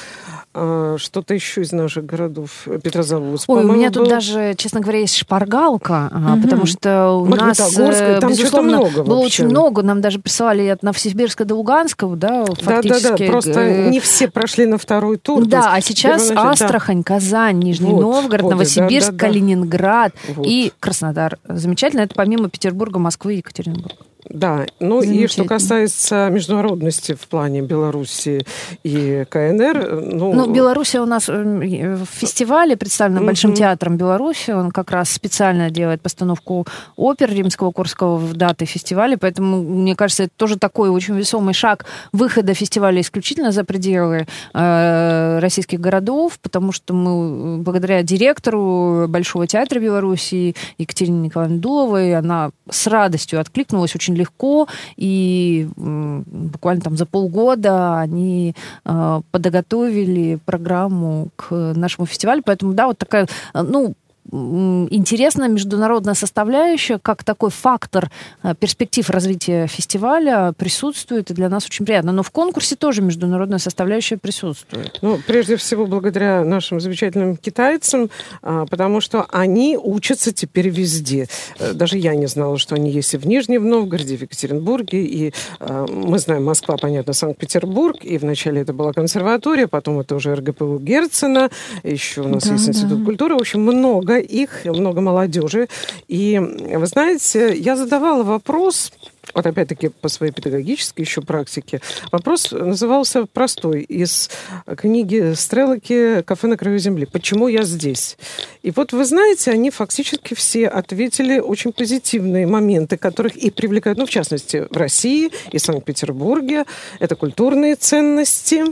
[0.55, 2.66] А, что-то еще из наших городов.
[2.83, 4.01] Петрозаводск, Ой, у меня был.
[4.01, 6.42] тут даже, честно говоря, есть шпаргалка, угу.
[6.42, 9.83] потому что у нас, э, там безусловно, много было очень много.
[9.83, 13.03] Нам даже присылали от Новосибирска до Луганского, да, фактически.
[13.03, 15.47] Да, да, да, просто э, не все прошли на второй тур.
[15.47, 17.03] Да, а сейчас Астрахань.
[17.03, 19.27] Казань, Нижний вот, Новгород, вот, Новосибирск, да, да, да.
[19.27, 20.47] Калининград вот.
[20.47, 21.38] и Краснодар.
[21.49, 22.01] Замечательно.
[22.03, 23.95] Это помимо Петербурга, Москвы и Екатеринбурга.
[24.28, 28.46] Да, ну и что касается международности в плане Беларуси
[28.85, 30.32] и КНР, ну...
[30.32, 33.26] Ну, Беларусь у нас э, в фестивале представлена mm-hmm.
[33.26, 39.16] Большим театром Беларуси, он как раз специально делает постановку опер Римского Курского в даты фестиваля,
[39.16, 45.38] поэтому, мне кажется, это тоже такой очень весомый шаг выхода фестиваля исключительно за пределы э,
[45.40, 52.87] российских городов, потому что мы благодаря директору Большого театра Беларуси Екатерине Николаевне Дуловой, она с
[52.87, 62.07] радостью откликнулась очень легко, и буквально там за полгода они э, подготовили программу к нашему
[62.07, 63.94] фестивалю, поэтому, да, вот такая, ну,
[64.30, 68.11] интересная международная составляющая, как такой фактор
[68.42, 72.12] э, перспектив развития фестиваля присутствует, и для нас очень приятно.
[72.12, 74.98] Но в конкурсе тоже международная составляющая присутствует.
[75.02, 78.11] Ну, прежде всего, благодаря нашим замечательным китайцам,
[78.42, 81.26] а, потому что они учатся теперь везде.
[81.58, 85.04] Э, даже я не знала, что они есть и в Нижнем Новгороде, и в Екатеринбурге,
[85.04, 90.35] и а, мы знаем Москва, понятно, Санкт-Петербург, и вначале это была консерватория, потом это уже
[90.35, 91.50] РГПУ Герцена,
[91.82, 93.04] еще у нас да, есть Институт да.
[93.04, 95.68] культуры, в общем, много много их, много молодежи.
[96.09, 98.92] И вы знаете, я задавала вопрос
[99.35, 101.80] вот опять-таки по своей педагогической еще практике,
[102.11, 104.30] вопрос назывался простой из
[104.76, 107.06] книги Стрелоки «Кафе на краю земли».
[107.06, 108.18] Почему я здесь?
[108.62, 114.06] И вот вы знаете, они фактически все ответили очень позитивные моменты, которых и привлекают, ну,
[114.06, 116.64] в частности, в России и Санкт-Петербурге.
[116.98, 118.64] Это культурные ценности,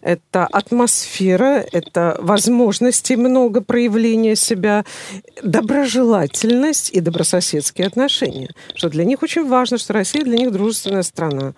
[0.00, 4.84] это атмосфера, это возможности много проявления себя,
[5.42, 8.50] доброжелательность и добрососедские отношения.
[8.74, 11.54] Что для них очень важно, что Россия для них дружественная страна.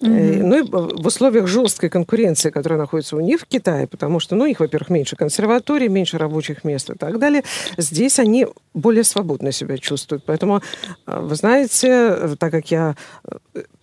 [0.00, 0.42] Mm-hmm.
[0.42, 4.44] Ну и в условиях жесткой конкуренции, которая находится у них в Китае, потому что, ну,
[4.44, 7.44] у них, во-первых, меньше консерваторий, меньше рабочих мест и так далее,
[7.76, 10.24] здесь они более свободно себя чувствуют.
[10.26, 10.60] Поэтому,
[11.06, 12.94] э, вы знаете, так как я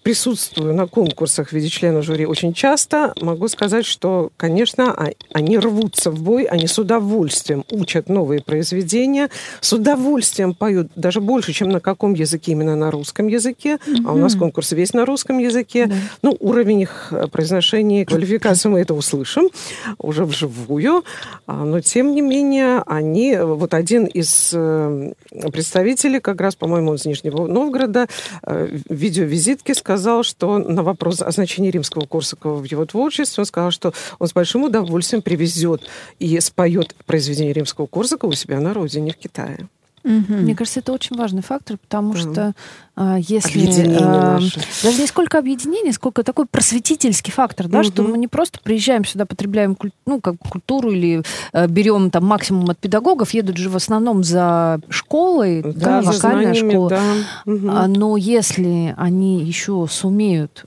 [0.03, 5.57] присутствую на конкурсах в виде члена жюри очень часто, могу сказать, что, конечно, а, они
[5.57, 9.29] рвутся в бой, они с удовольствием учат новые произведения,
[9.61, 13.79] с удовольствием поют, даже больше, чем на каком языке, именно на русском языке.
[13.85, 14.03] Mm-hmm.
[14.05, 15.85] А у нас конкурс весь на русском языке.
[15.85, 15.95] Да.
[16.21, 19.49] Ну, уровень их э, произношения, квалификации мы это услышим
[19.97, 21.03] уже вживую.
[21.47, 25.13] А, но, тем не менее, они, вот один из э,
[25.51, 28.07] представителей, как раз, по-моему, из Нижнего Новгорода,
[28.43, 33.45] э, в видеовизитке сказал, что на вопрос о значении римского Корсакова в его творчестве, он
[33.45, 35.81] сказал, что он с большим удовольствием привезет
[36.19, 39.67] и споет произведение римского Корсакова у себя на родине, в Китае.
[40.03, 40.33] Угу.
[40.33, 42.19] Мне кажется, это очень важный фактор, потому да.
[42.19, 42.53] что
[42.95, 44.39] а, если а,
[44.83, 47.87] даже не сколько объединение, сколько такой просветительский фактор, да, угу.
[47.87, 52.69] что мы не просто приезжаем сюда, потребляем ну, как культуру или а, берем там максимум
[52.69, 56.89] от педагогов, едут же в основном за школой, да, да вокальная школа.
[56.89, 57.03] Да.
[57.45, 57.69] Угу.
[57.69, 60.65] А, но если они еще сумеют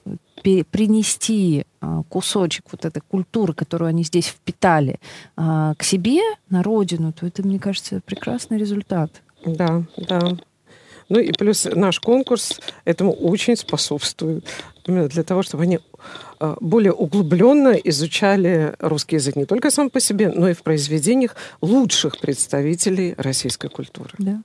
[0.71, 5.01] принести а, кусочек вот этой культуры, которую они здесь впитали,
[5.37, 6.21] а, к себе,
[6.51, 9.11] на родину, то это, мне кажется, прекрасный результат.
[9.47, 10.37] Да, да.
[11.09, 14.45] Ну и плюс наш конкурс этому очень способствует.
[14.87, 15.79] Именно для того, чтобы они
[16.39, 21.37] а, более углубленно изучали русский язык не только сам по себе, но и в произведениях
[21.61, 24.11] лучших представителей российской культуры.
[24.19, 24.43] Да.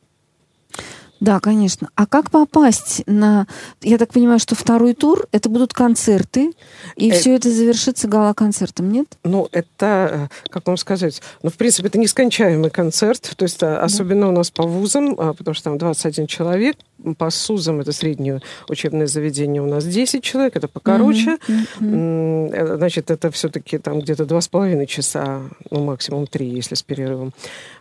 [1.22, 1.90] Да, конечно.
[1.96, 3.46] А как попасть на...
[3.82, 6.52] Я так понимаю, что второй тур— это будут концерты,
[6.96, 7.14] и э...
[7.14, 9.06] все это завершится гала-концертом, нет?
[9.24, 13.68] Ну, это, э, как вам сказать, ну, в принципе, это нескончаемый концерт, то есть э,
[13.68, 13.84] да.
[13.84, 16.76] особенно у нас по вузам, а, потому что там 21 человек,
[17.18, 21.38] по СУЗам, это среднее учебное заведение, у нас 10 человек, это покороче.
[21.80, 22.78] Mm-hmm.
[22.78, 27.34] Значит, это все-таки там где-то два с половиной часа, ну, максимум три, если с перерывом.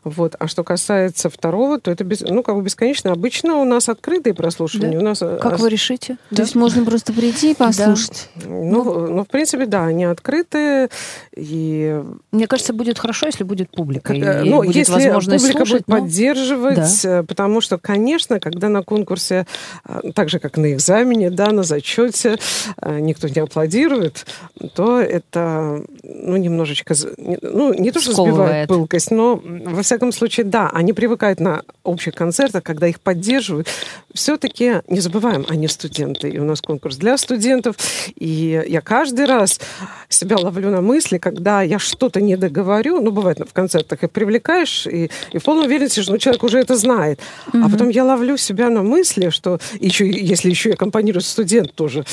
[0.04, 0.34] Вот.
[0.38, 3.12] А что касается второго, то это без, ну, как бы бесконечно.
[3.12, 4.98] Обычно у нас открытые прослушивания.
[4.98, 4.98] Да.
[4.98, 5.22] У нас...
[5.22, 6.14] Э, как вы решите?
[6.30, 6.42] То да.
[6.42, 8.30] есть можно просто прийти и послушать?
[8.36, 8.46] Да.
[8.48, 10.88] Ну, ну, ну, в принципе, да, они открытые.
[11.36, 12.02] И...
[12.32, 14.14] Мне кажется, будет хорошо, если будет публика.
[14.14, 16.00] Как, и, ну, будет если возможность публика слушать, будет но...
[16.00, 17.22] поддерживать, да.
[17.22, 19.46] потому что, конечно, когда на конкурсе конкурсе,
[19.84, 22.38] а, так же, как на экзамене, да, на зачете,
[22.76, 24.26] а, никто не аплодирует,
[24.74, 26.94] то это, ну, немножечко,
[27.42, 28.34] ну, не то, что Сковывает.
[28.34, 33.68] сбивает пылкость, но, во всяком случае, да, они привыкают на общих концертах, когда их поддерживают.
[34.14, 37.76] Все-таки не забываем, они студенты, и у нас конкурс для студентов,
[38.16, 39.60] и я каждый раз
[40.08, 44.86] себя ловлю на мысли, когда я что-то не договорю, ну, бывает в концертах, и привлекаешь,
[44.86, 47.62] и, и в полной уверенности, что ну, человек уже это знает, mm-hmm.
[47.64, 51.74] а потом я ловлю себя на мысли, мысли, что еще, если еще и аккомпанирует студент
[51.74, 52.04] тоже,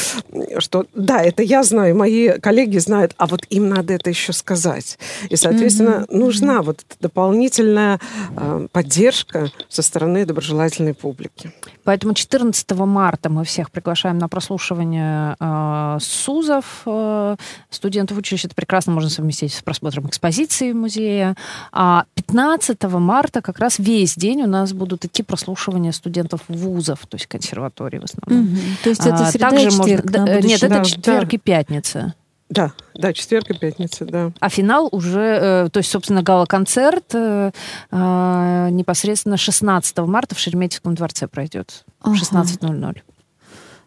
[0.60, 4.98] что да, это я знаю, мои коллеги знают, а вот им надо это еще сказать.
[5.30, 6.18] И, соответственно, mm-hmm.
[6.18, 8.00] нужна вот дополнительная
[8.36, 11.52] э, поддержка со стороны доброжелательной публики.
[11.84, 17.36] Поэтому 14 марта мы всех приглашаем на прослушивание э, СУЗов, э,
[17.70, 18.48] студентов училища.
[18.48, 21.36] Это прекрасно можно совместить с просмотром экспозиции музея.
[21.72, 27.06] А 15 марта как раз весь день у нас будут идти прослушивания студентов ВУЗ вузов,
[27.08, 28.54] то есть консерватории в основном.
[28.54, 28.62] Угу.
[28.84, 30.26] То есть это а, среда Также четверг, можно...
[30.26, 31.36] да, Нет, это четверг да.
[31.36, 32.16] и пятница.
[32.50, 34.32] Да, да, четверг и пятница, да.
[34.40, 37.52] А финал уже, э, то есть, собственно, гала-концерт э,
[37.92, 42.16] э, непосредственно 16 марта в Шереметьевском дворце пройдет ага.
[42.16, 43.02] в 16.00.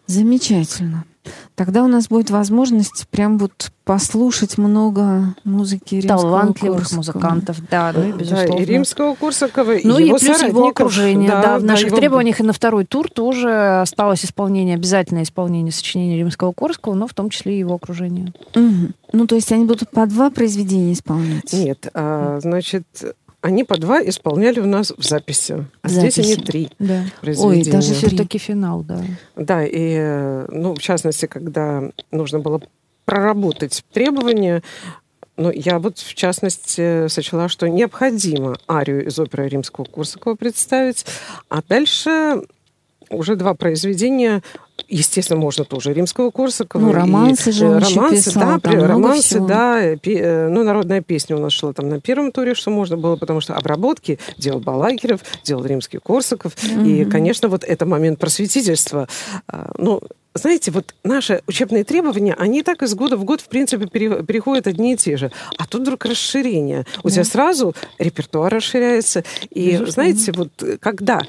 [0.06, 1.04] Замечательно.
[1.54, 6.96] Тогда у нас будет возможность прям вот послушать много музыки римского Талантливых Корсакова.
[6.98, 8.56] музыкантов, да, ну и безусловно.
[8.56, 11.88] Да, и римского Корсакова, и Ну его и плюс его окружение, да, да в наших
[11.88, 11.96] его...
[11.96, 17.14] требованиях и на второй тур тоже осталось исполнение, обязательное исполнение сочинения римского Корсакова, но в
[17.14, 18.32] том числе и его окружение.
[18.54, 18.92] Угу.
[19.12, 21.52] Ну, то есть они будут по два произведения исполнять?
[21.52, 22.86] Нет, а, значит,
[23.42, 26.22] они по два исполняли у нас в записи, а записи.
[26.22, 27.04] здесь они три да.
[27.22, 29.02] Ой, даже все-таки финал, да.
[29.36, 32.60] Да, и, ну, в частности, когда нужно было
[33.04, 34.62] проработать требования,
[35.36, 41.06] ну, я вот, в частности, сочла, что необходимо арию из оперы римского Корсакова представить,
[41.48, 42.42] а дальше
[43.08, 44.42] уже два произведения
[44.90, 46.82] Естественно, можно тоже римского Корсакова.
[46.82, 49.46] Ну, романсы и, же он романсы, писал, да, романсы, всего.
[49.46, 49.96] да.
[49.96, 53.14] Пи, э, ну, народная песня у нас шла там на первом туре, что можно было,
[53.14, 56.54] потому что обработки делал Балакиров, делал римский Корсаков.
[56.56, 56.88] Mm-hmm.
[56.88, 59.06] И, конечно, вот это момент просветительства.
[59.46, 60.02] А, ну,
[60.34, 64.94] знаете, вот наши учебные требования, они так из года в год, в принципе, переходят одни
[64.94, 65.30] и те же.
[65.56, 66.84] А тут вдруг расширение.
[67.04, 67.14] У да.
[67.14, 69.22] тебя сразу репертуар расширяется.
[69.50, 69.92] И, Безусловно.
[69.92, 70.50] знаете, вот
[70.80, 71.22] когда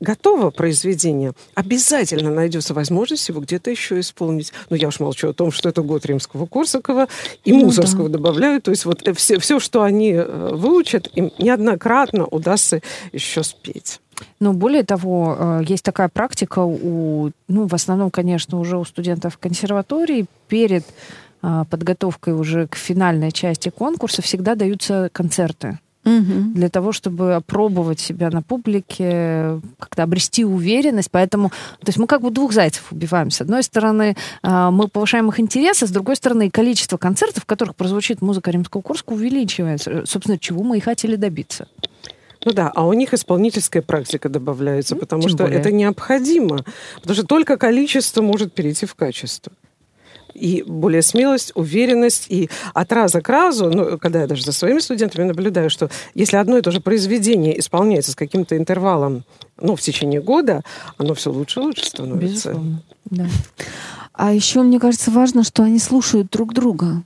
[0.00, 4.52] готово произведение, обязательно найдется возможность его где-то еще исполнить.
[4.70, 7.08] Но я уж молчу о том, что это год римского Корсакова
[7.44, 8.18] и ну, Мусорского да.
[8.18, 8.62] добавляю.
[8.62, 12.80] То есть вот э, все, все, что они э, выучат, им неоднократно удастся
[13.12, 14.00] еще спеть.
[14.40, 19.38] Но более того, э, есть такая практика у, ну, в основном, конечно, уже у студентов
[19.38, 20.84] консерватории перед
[21.40, 25.78] подготовкой уже к финальной части конкурса всегда даются концерты
[26.08, 26.54] угу.
[26.54, 31.10] для того, чтобы опробовать себя на публике, как-то обрести уверенность.
[31.10, 33.30] Поэтому, то есть мы как бы двух зайцев убиваем.
[33.30, 37.46] С одной стороны, а, мы повышаем их интерес, а с другой стороны, количество концертов, в
[37.46, 40.04] которых прозвучит музыка римского Курска, увеличивается.
[40.06, 41.68] Собственно, чего мы и хотели добиться.
[42.44, 45.58] Ну да, а у них исполнительская практика добавляется, ну, потому что более.
[45.58, 46.64] это необходимо.
[46.96, 49.52] Потому что только количество может перейти в качество.
[50.38, 54.78] И более смелость, уверенность, и от раза к разу, ну, когда я даже за своими
[54.78, 59.24] студентами наблюдаю, что если одно и то же произведение исполняется с каким-то интервалом,
[59.60, 60.62] ну, в течение года,
[60.96, 62.50] оно все лучше и лучше становится.
[62.50, 63.26] Безусловно, да.
[64.12, 67.02] А еще, мне кажется, важно, что они слушают друг друга.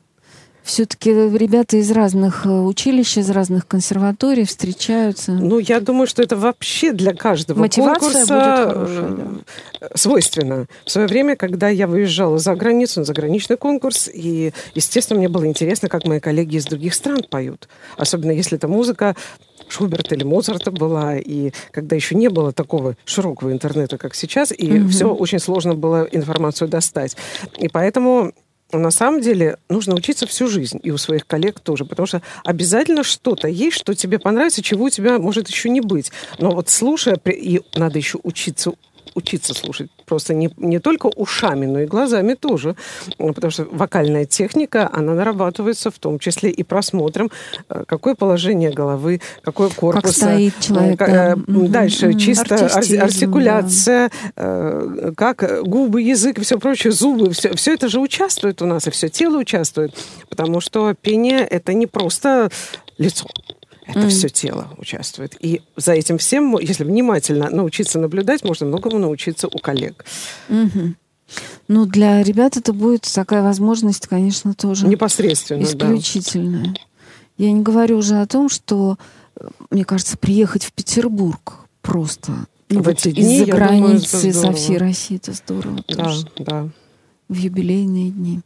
[0.63, 5.33] Все-таки ребята из разных э, училищ, из разных консерваторий встречаются.
[5.33, 9.27] Ну, я думаю, что это вообще для каждого Мотивация конкурса будет хорошая, да.
[9.81, 10.67] э, свойственно.
[10.85, 15.47] В свое время, когда я выезжала за границу на заграничный конкурс, и, естественно, мне было
[15.47, 17.69] интересно, как мои коллеги из других стран поют.
[17.97, 19.17] Особенно если это музыка
[19.69, 24.69] Шуберта или Моцарта была, и когда еще не было такого широкого интернета, как сейчас, и
[24.69, 24.89] mm-hmm.
[24.89, 27.17] все очень сложно было информацию достать.
[27.59, 28.33] И поэтому
[28.79, 33.05] на самом деле нужно учиться всю жизнь, и у своих коллег тоже, потому что обязательно
[33.05, 36.11] что-то есть, что тебе понравится, чего у тебя может еще не быть.
[36.39, 38.73] Но вот слушая, и надо еще учиться
[39.15, 42.77] учиться слушать просто не, не только ушами, но и глазами тоже.
[43.19, 47.31] Потому что вокальная техника, она нарабатывается в том числе и просмотром,
[47.69, 50.03] э, какое положение головы, какое корпус.
[50.03, 50.99] Как стоит человек.
[50.99, 51.37] Как, да.
[51.47, 52.19] Дальше mm-hmm.
[52.19, 55.13] чисто Артистизм, артикуляция, да.
[55.17, 57.31] как губы, язык и все прочее, зубы.
[57.33, 59.95] Все, все это же участвует у нас, и все тело участвует.
[60.29, 62.51] Потому что пение— это не просто
[62.99, 63.27] лицо.
[63.85, 64.09] Это mm.
[64.09, 65.37] все тело участвует.
[65.41, 70.05] И за этим всем, если внимательно научиться наблюдать, можно многому научиться у коллег.
[70.49, 70.95] Mm-hmm.
[71.69, 76.67] Ну, для ребят это будет такая возможность, конечно, тоже непосредственно, исключительная.
[76.67, 76.81] Да.
[77.39, 78.99] Я не говорю уже о том, что,
[79.71, 82.33] мне кажется, приехать в Петербург просто
[82.69, 85.85] ну, в вот эти дни, из-за границы, думаю, со всей России, это здорово.
[85.89, 86.27] Да, тоже.
[86.39, 86.69] да.
[87.29, 88.41] В юбилейные дни.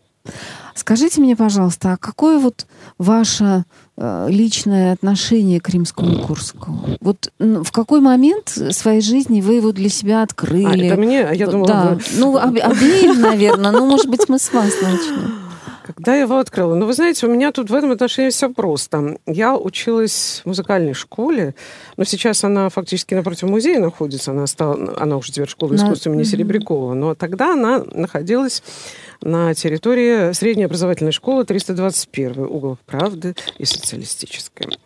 [0.75, 2.67] Скажите мне, пожалуйста, а какое вот
[2.99, 3.63] ваше э,
[3.97, 6.79] личное отношение к римскому Курску?
[7.01, 10.87] Вот в какой момент своей жизни вы его для себя открыли?
[10.87, 11.29] А, это мне?
[11.33, 11.85] Я думала, да.
[11.95, 12.01] Вы...
[12.19, 13.71] Ну, об, обеим, наверное.
[13.71, 15.47] Ну, может быть, мы с вас начнем.
[15.87, 16.75] Когда я его открыла?
[16.75, 19.19] Ну, вы знаете, у меня тут в этом отношении все просто.
[19.25, 21.55] Я училась в музыкальной школе,
[21.97, 24.33] но сейчас она фактически напротив музея находится.
[24.33, 26.95] Она, стала, она уже теперь школа искусства имени Серебрякова.
[26.95, 28.65] Но тогда она находилась
[29.23, 34.79] на территории средней образовательной школы 321 угол правды и социалистической.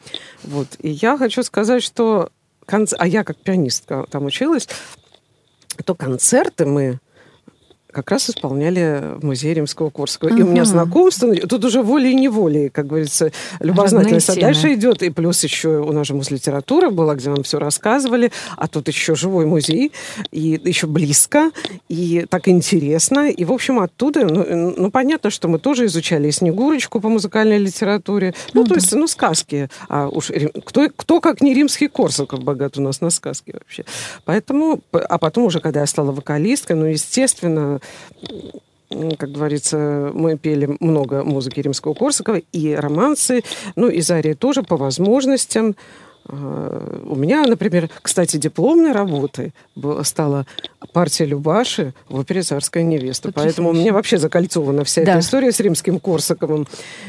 [0.42, 0.68] Вот.
[0.78, 2.30] И я хочу сказать, что...
[2.66, 2.92] Конц...
[2.98, 4.68] А я как пианистка там училась,
[5.84, 7.00] то концерты мы
[7.92, 10.30] как раз исполняли в музее Римского Корского.
[10.30, 10.40] Uh-huh.
[10.40, 14.30] И у меня знакомство, тут уже волей-неволей, как говорится, любознательность.
[14.30, 18.32] А дальше идет, и плюс еще у нас же муз-литература была, где нам все рассказывали,
[18.56, 19.92] а тут еще живой музей,
[20.30, 21.50] и еще близко,
[21.88, 23.30] и так интересно.
[23.30, 27.58] И, в общем, оттуда, ну, ну понятно, что мы тоже изучали и Снегурочку по музыкальной
[27.58, 29.68] литературе, ну, ну то есть, ну, сказки.
[29.88, 30.30] А уж
[30.64, 33.84] кто, кто как не римский Корсаков богат у нас на сказки вообще.
[34.24, 37.79] Поэтому, а потом уже, когда я стала вокалисткой, ну, естественно,
[39.18, 43.42] как говорится, мы пели много музыки Римского-Корсакова и романсы,
[43.76, 45.76] ну и Зария тоже по возможностям.
[46.32, 49.52] А, у меня, например, кстати, дипломной работой
[50.02, 50.46] стала
[50.92, 53.28] партия Любаши в опере «Царская невеста».
[53.28, 55.12] Тут Поэтому у меня вообще закольцована вся да.
[55.12, 56.66] эта история с римским Корсаковым.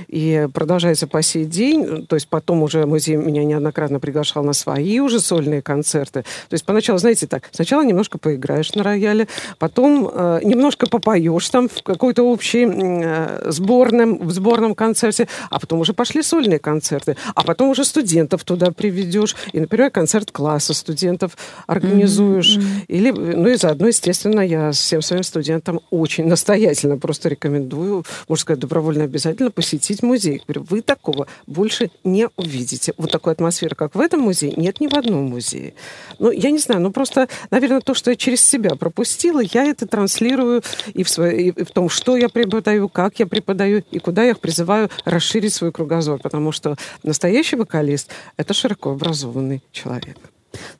[0.07, 2.05] И продолжается по сей день.
[2.07, 6.21] То есть потом уже музей меня неоднократно приглашал на свои уже сольные концерты.
[6.21, 9.27] То есть поначалу, знаете, так, сначала немножко поиграешь на рояле,
[9.59, 15.79] потом э, немножко попоешь там в какой-то общей э, сборном, в сборном концерте, а потом
[15.79, 19.10] уже пошли сольные концерты, а потом уже студентов туда приведешь,
[19.53, 22.57] и, например, концерт класса студентов организуешь.
[22.57, 22.85] Mm-hmm.
[22.87, 28.59] Или, ну и заодно, естественно, я всем своим студентам очень настоятельно просто рекомендую, можно сказать,
[28.59, 30.41] добровольно обязательно посетить музей.
[30.47, 32.93] Говорю, вы такого больше не увидите.
[32.97, 35.73] Вот такой атмосферы, как в этом музее, нет ни в одном музее.
[36.19, 39.87] Ну, я не знаю, ну просто, наверное, то, что я через себя пропустила, я это
[39.87, 44.23] транслирую и в, своей, и в том, что я преподаю, как я преподаю, и куда
[44.23, 50.17] я их призываю расширить свой кругозор, потому что настоящий вокалист— это широко образованный человек.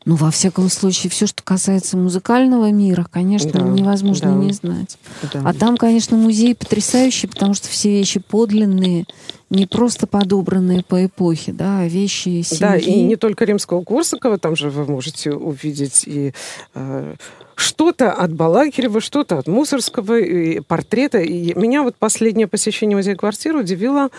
[0.03, 4.97] Ну, во всяком случае, все, что касается музыкального мира, конечно, да, невозможно да, не знать.
[5.33, 5.43] Да.
[5.45, 9.05] А там, конечно, музей потрясающий, потому что все вещи подлинные,
[9.49, 12.59] не просто подобранные по эпохе, да, а вещи семьи.
[12.59, 16.33] Да, и не только римского Корсакова, там же вы можете увидеть и
[16.73, 17.15] э,
[17.55, 21.19] что-то от Балакирева, что-то от Мусорского, и портрета.
[21.19, 24.09] И меня вот последнее посещение музея-квартиры удивило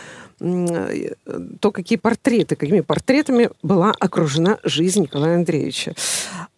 [1.60, 5.94] то, какие портреты, какими портретами была окружена жизнь Николая Андреевича.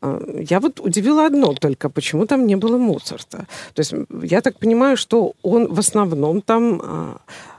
[0.00, 3.46] А, я вот удивила одно только, почему там не было Моцарта.
[3.74, 7.16] То есть я так понимаю, что он в основном там а,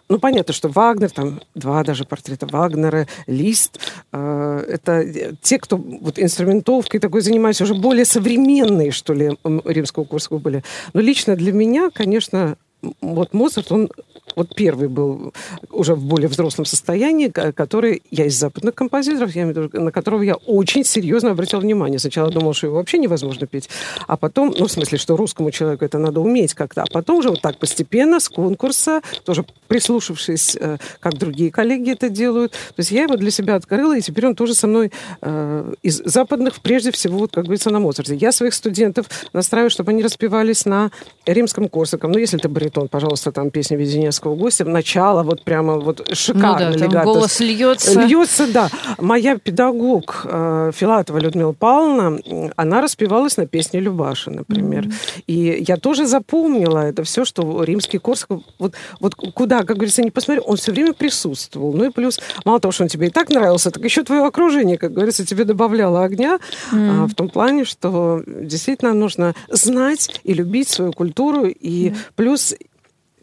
[0.07, 3.79] ну, понятно, что Вагнер, там два даже портрета Вагнера, Лист,
[4.11, 10.37] э, это те, кто вот инструментовкой такой занимается, уже более современные, что ли, римского Курского
[10.37, 10.63] были.
[10.93, 12.55] Но лично для меня, конечно,
[13.01, 13.89] вот Моцарт, он
[14.35, 15.33] вот первый был
[15.69, 20.35] уже в более взрослом состоянии, который я из западных композиторов, я виду, на которого я
[20.35, 21.99] очень серьезно обратила внимание.
[21.99, 23.69] Сначала думала, что его вообще невозможно петь,
[24.07, 27.29] а потом, ну, в смысле, что русскому человеку это надо уметь как-то, а потом же
[27.29, 32.91] вот так постепенно с конкурса, тоже прислушавшись, э, как другие коллеги это делают, то есть
[32.91, 36.91] я его для себя открыла, и теперь он тоже со мной э, из западных, прежде
[36.91, 38.15] всего, вот, как говорится, на Моцарте.
[38.15, 40.91] Я своих студентов настраиваю, чтобы они распевались на
[41.25, 42.11] римском корсаком.
[42.11, 46.71] Ну, если это баритон, пожалуйста, там песня Веденецкого гостя, начало вот прямо вот шикарно.
[46.71, 48.01] Ну, да, там голос льется.
[48.01, 48.69] Льется, да.
[48.99, 52.19] Моя педагог э, Филатова Людмила Павловна,
[52.55, 54.85] она распевалась на песне Любаши, например.
[54.85, 55.23] Mm-hmm.
[55.27, 60.11] И я тоже запомнила это все, что римский Корсаков, вот, вот куда, как говорится, не
[60.11, 61.73] посмотрел, он все время присутствовал.
[61.73, 64.77] Ну и плюс, мало того, что он тебе и так нравился, так еще твое окружение,
[64.77, 66.39] как говорится, тебе добавляло огня
[66.71, 67.03] mm-hmm.
[67.03, 71.95] а, в том плане, что действительно нужно знать и любить свою культуру, и mm-hmm.
[72.15, 72.55] плюс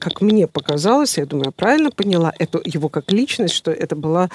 [0.03, 4.31] как мне показалось, я думаю, я правильно поняла, это его как личность, что это была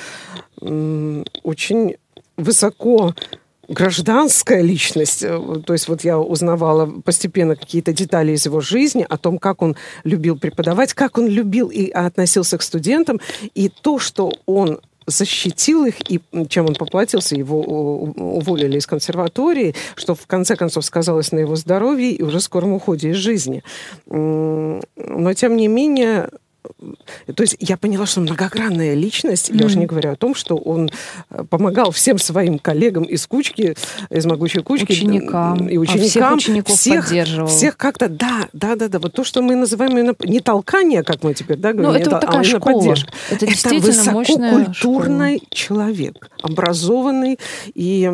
[0.62, 1.98] м- очень
[2.38, 3.14] высоко
[3.68, 5.26] гражданская личность.
[5.66, 9.76] То есть вот я узнавала постепенно какие-то детали из его жизни, о том, как он
[10.06, 13.20] любил преподавать, как он любил и относился к студентам,
[13.54, 20.16] и то, что он защитил их, и чем он поплатился, его уволили из консерватории, что
[20.16, 23.64] в конце концов сказалось на его здоровье и уже скором уходе из жизни.
[24.06, 26.30] Но, тем не менее,
[27.34, 29.60] то есть я поняла, что многогранная личность, mm-hmm.
[29.60, 30.90] я уже не говорю о том, что он
[31.30, 33.76] э, помогал всем своим коллегам из кучки,
[34.10, 34.92] из могучей кучки.
[34.92, 35.68] Ученикам.
[35.68, 36.04] И ученикам.
[36.04, 37.48] А всех учеников всех, поддерживал.
[37.48, 39.00] Всех как-то, да, да, да, да.
[39.00, 42.10] Вот то, что мы называем именно не толкание, как мы теперь, да, говорим, ну, это,
[42.12, 42.80] вот такая а школа.
[42.80, 43.12] поддержка.
[43.30, 47.40] Это, это высококультурный человек, образованный
[47.74, 48.12] и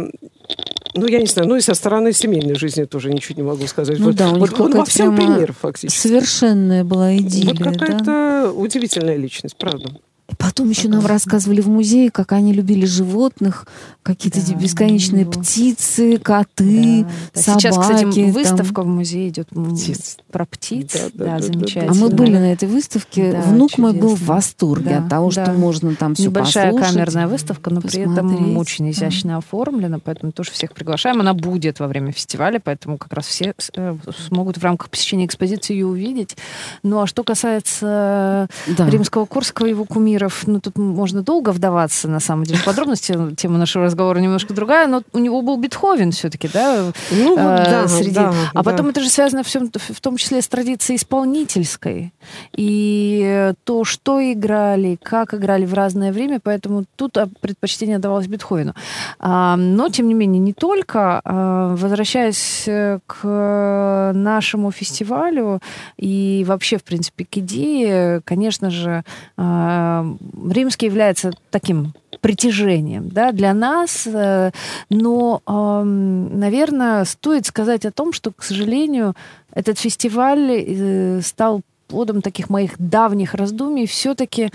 [0.96, 3.98] ну, я не знаю, ну и со стороны семейной жизни тоже ничего не могу сказать.
[4.00, 6.08] Ну, вот да, у вот он во всем пример, фактически.
[6.08, 7.48] Совершенная была идея.
[7.48, 8.52] Вот какая-то да?
[8.52, 10.00] удивительная личность, правда.
[10.44, 13.66] Потом еще нам рассказывали в музее, как они любили животных,
[14.04, 17.62] какие-то да, бесконечные ну, птицы, коты, да, собаки.
[17.62, 18.84] Сейчас, кстати, выставка там.
[18.84, 20.18] в музее идет птиц.
[20.30, 20.92] про птиц.
[20.92, 21.92] Да, да, да, да замечательно.
[21.92, 23.32] А мы были на этой выставке.
[23.32, 23.84] Да, Внук чудесно.
[23.84, 25.46] мой был в восторге да, от того, да.
[25.46, 28.04] что можно там все Небольшая послушать, камерная выставка, но посмотреть.
[28.04, 29.38] при этом очень изящно да.
[29.38, 31.22] оформлена, поэтому тоже всех приглашаем.
[31.22, 33.96] Она будет во время фестиваля, поэтому как раз все э,
[34.28, 36.36] смогут в рамках посещения экспозиции ее увидеть.
[36.84, 38.90] Ну а что касается да.
[38.90, 43.18] римского Корского, его кумира, ну, тут можно долго вдаваться, на самом деле, в подробности.
[43.38, 46.92] Тема нашего разговора немножко другая, но у него был Бетховен все-таки, да?
[47.12, 48.12] Ну, э, да, среди...
[48.12, 48.34] да.
[48.54, 48.72] А да.
[48.72, 52.14] потом это же связано все, в том числе с традицией исполнительской.
[52.54, 58.74] И то, что играли, как играли в разное время, поэтому тут предпочтение давалось Бетховену.
[59.20, 61.22] А, но, тем не менее, не только.
[61.24, 62.68] А, возвращаясь
[63.08, 65.60] к нашему фестивалю
[65.98, 69.04] и вообще, в принципе, к идее, конечно же,
[69.38, 70.13] а,
[70.50, 71.94] римский является таким
[72.24, 74.52] притяжением да, для нас, э,
[74.90, 79.14] но, наверное, стоит сказать о том, что, к сожалению,
[79.54, 84.52] этот фестиваль э, стал плодом таких моих давних раздумий все-таки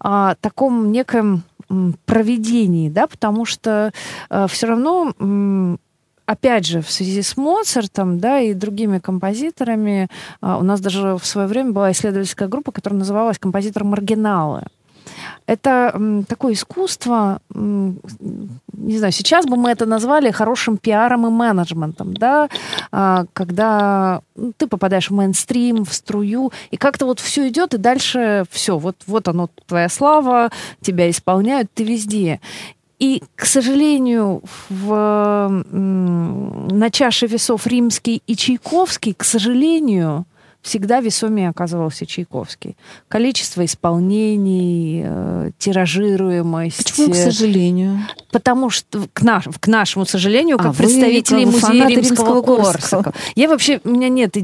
[0.00, 1.44] о таком неком
[2.04, 3.92] проведении, да, потому что
[4.28, 5.78] э, все равно
[6.26, 10.08] опять же, в связи с Моцартом, да, и другими композиторами,
[10.40, 14.62] у нас даже в свое время была исследовательская группа, которая называлась «Композитор маргиналы».
[15.46, 22.48] Это такое искусство, не знаю, сейчас бы мы это назвали хорошим пиаром и менеджментом, да,
[22.90, 27.78] а, когда ну, ты попадаешь в мейнстрим, в струю, и как-то вот все идет, и
[27.78, 30.50] дальше все, вот, вот оно, твоя слава,
[30.80, 32.40] тебя исполняют, ты везде.
[32.98, 40.26] И, к сожалению, в, на чаше весов римский и Чайковский, к сожалению,
[40.64, 42.76] всегда весомее оказывался Чайковский.
[43.08, 46.92] Количество исполнений, э, тиражируемость.
[46.92, 48.00] Почему, к сожалению?
[48.32, 53.12] Потому что, к, наш, к нашему сожалению, как а представители музея римского, римского Корсака.
[53.36, 54.34] Я вообще, у меня нет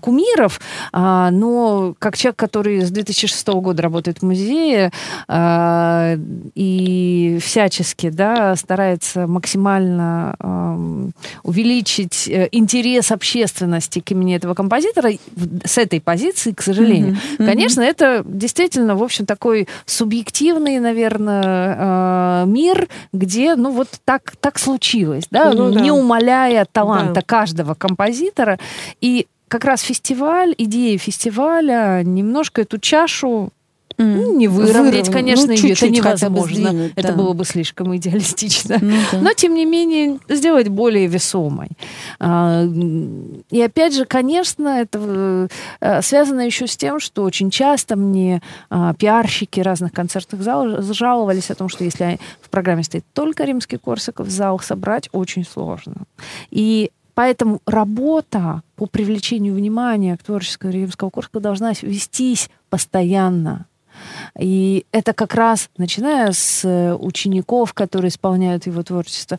[0.00, 0.60] кумиров,
[0.92, 4.92] а, но как человек, который с 2006 года работает в музее
[5.28, 6.16] а,
[6.54, 11.10] и всячески да, старается максимально а,
[11.42, 15.12] увеличить э, интерес общественности к имени этого композитора,
[15.70, 17.14] с этой позиции, к сожалению.
[17.14, 17.46] Mm-hmm.
[17.46, 24.58] Конечно, это действительно, в общем, такой субъективный, наверное, э, мир, где, ну, вот так, так
[24.58, 25.94] случилось, да, ну, не да.
[25.94, 27.22] умаляя таланта да.
[27.22, 28.58] каждого композитора.
[29.00, 33.52] И как раз фестиваль, идея фестиваля немножко эту чашу
[34.00, 34.36] Mm.
[34.36, 35.12] Не выровнять, Выров...
[35.12, 36.70] конечно, ну, это невозможно.
[36.70, 37.14] Сдвинуть, это да.
[37.14, 38.78] было бы слишком идеалистично.
[38.80, 39.18] Ну, да.
[39.20, 41.68] Но, тем не менее, сделать более весомой.
[42.18, 42.64] А,
[43.50, 45.48] и опять же, конечно, это
[45.80, 48.40] э, связано еще с тем, что очень часто мне
[48.70, 53.76] а, пиарщики разных концертных залов жаловались о том, что если в программе стоит только римский
[53.76, 56.04] Корсаков, зал собрать очень сложно.
[56.50, 63.66] И Поэтому работа по привлечению внимания к творчеству римского Корсакова должна вестись постоянно.
[64.38, 69.38] И это как раз, начиная с э, учеников, которые исполняют его творчество,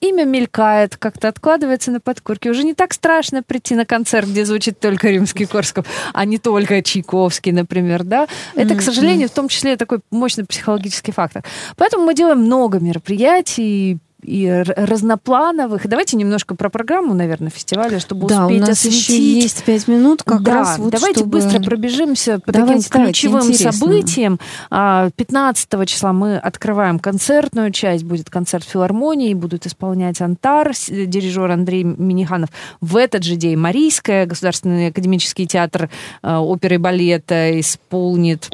[0.00, 2.50] имя мелькает, как-то откладывается на подкорке.
[2.50, 6.82] Уже не так страшно прийти на концерт, где звучит только римский Корсков, а не только
[6.82, 8.28] Чайковский, например, да.
[8.54, 11.42] Это, к сожалению, в том числе такой мощный психологический фактор.
[11.76, 15.86] Поэтому мы делаем много мероприятий, и разноплановых.
[15.86, 19.08] Давайте немножко про программу, наверное, фестиваля, чтобы да, успеть у нас осветить.
[19.08, 21.38] еще есть пять минут как да, раз вот давайте чтобы...
[21.38, 24.40] быстро пробежимся по давайте, таким ключевым давайте, событиям.
[24.70, 31.84] 15 а, числа мы открываем концертную часть, будет концерт филармонии, будут исполнять Антар, дирижер Андрей
[31.84, 32.50] Миниханов.
[32.80, 35.90] В этот же день Марийская, Государственный академический театр
[36.22, 38.50] а, оперы и балета исполнит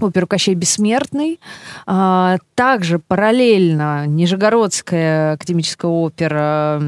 [0.00, 1.40] оперу «Кощей Бессмертный».
[1.86, 6.82] А, также параллельно Нижегородская академическая опера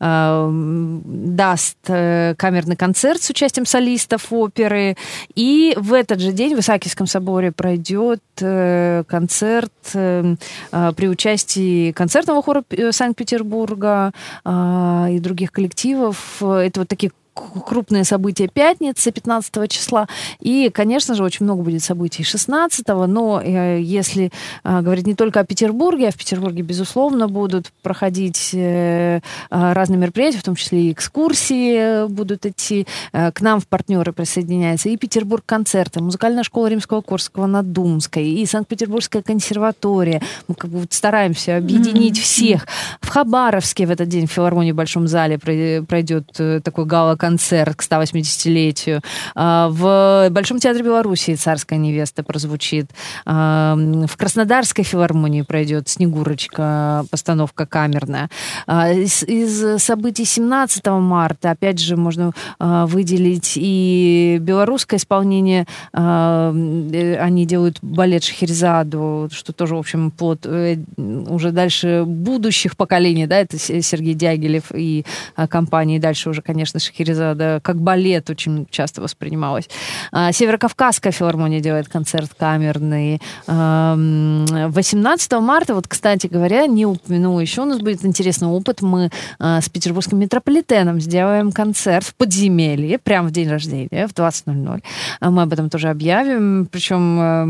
[0.00, 4.96] а, даст э, камерный концерт с участием солистов оперы.
[5.34, 10.36] И в этот же день в Исаакиевском соборе пройдет э, концерт э,
[10.72, 14.12] а, при участии концертного хора Санкт-Петербурга
[14.44, 16.42] и других коллективов.
[16.42, 20.08] Это вот такие крупные события пятницы 15 числа.
[20.40, 24.30] И, конечно же, очень много будет событий 16 но э, если
[24.62, 29.20] э, говорить не только о Петербурге, а в Петербурге, безусловно, будут проходить э,
[29.50, 32.86] разные мероприятия, в том числе и экскурсии будут идти.
[33.12, 38.46] К нам в партнеры присоединяются и Петербург концерты, музыкальная школа Римского Корского на Думской, и
[38.46, 40.22] Санкт-Петербургская консерватория.
[40.48, 42.22] Мы как бы вот стараемся объединить mm-hmm.
[42.22, 42.66] всех.
[43.00, 46.30] В Хабаровске в этот день в филармонии в Большом зале пройдет
[46.62, 49.00] такой гала концерт к 180-летию.
[49.34, 52.90] А, в Большом театре Беларуси «Царская невеста» прозвучит.
[53.24, 58.28] А, в Краснодарской филармонии пройдет «Снегурочка», постановка камерная.
[58.66, 65.66] А, из, из событий 17 марта, опять же, можно выделить и белорусское исполнение.
[65.92, 73.26] Э, они делают балет Шахерезаду, что тоже, в общем, плод э, уже дальше будущих поколений,
[73.26, 75.04] да, это Сергей Дягилев и
[75.48, 75.98] компании.
[75.98, 76.80] Дальше уже, конечно,
[77.14, 79.68] Шахерезада да, как балет очень часто воспринималось.
[80.12, 83.20] А, Северокавказская филармония делает концерт камерный.
[83.46, 88.82] 18 марта, вот, кстати говоря, не упомянула еще, у нас будет интересный опыт.
[88.82, 94.82] Мы а, с петербургским метрополитеном сделаем концерт в подземелье, прямо в день рождения, в 20.00.
[95.20, 96.66] А, мы об этом тоже объявим.
[96.70, 97.00] Причем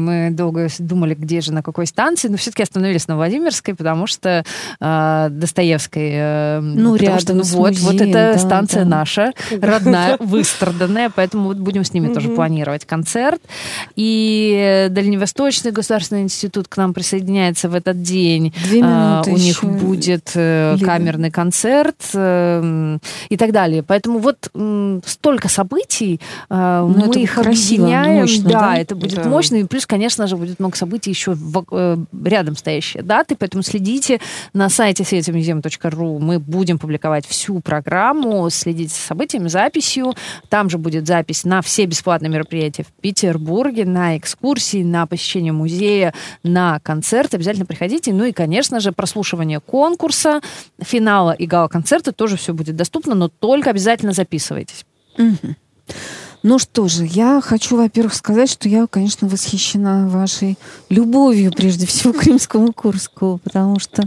[0.05, 4.45] мы долго думали, где же, на какой станции, но все-таки остановились на Владимирской, потому что
[4.81, 6.11] Достоевской.
[6.13, 8.91] Э, ну, рядом что, ну, вот, музеем, вот эта да, станция да.
[8.91, 13.41] наша родная, выстраданная, поэтому вот будем с ними тоже планировать концерт.
[13.97, 18.53] И Дальневосточный государственный институт к нам присоединяется в этот день.
[18.65, 22.99] Две а, минуты У них будет э, камерный концерт э,
[23.29, 23.83] и так далее.
[23.83, 24.51] Поэтому вот
[25.07, 28.27] столько событий, э, ну, мы их объединяем.
[28.45, 29.57] Да, это будет мощно.
[29.57, 31.37] И плюс, конечно же, будет много событий еще
[32.25, 34.21] рядом стоящие даты, поэтому следите
[34.53, 36.19] на сайте светомузеем.ру.
[36.19, 40.15] Мы будем публиковать всю программу, следите за событиями, этим записью.
[40.49, 46.15] Там же будет запись на все бесплатные мероприятия в Петербурге, на экскурсии, на посещение музея,
[46.43, 47.35] на концерт.
[47.35, 48.13] Обязательно приходите.
[48.13, 50.41] Ну и, конечно же, прослушивание конкурса,
[50.81, 54.85] финала и гала-концерта тоже все будет доступно, но только обязательно записывайтесь.
[55.19, 55.55] Угу.
[56.43, 60.59] Ну что же, я хочу, во-первых, сказать, что я, конечно, восхищена вашей
[60.91, 64.03] любовью, прежде всего, к римскому Курску, потому что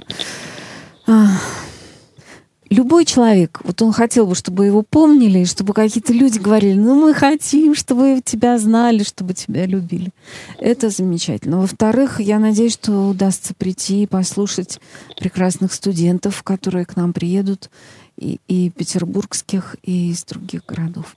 [2.69, 7.13] любой человек, вот он хотел бы, чтобы его помнили, чтобы какие-то люди говорили, ну мы
[7.13, 10.11] хотим, чтобы тебя знали, чтобы тебя любили.
[10.59, 11.59] Это замечательно.
[11.59, 14.79] Во-вторых, я надеюсь, что удастся прийти и послушать
[15.19, 17.69] прекрасных студентов, которые к нам приедут,
[18.17, 21.15] и, и петербургских, и из других городов.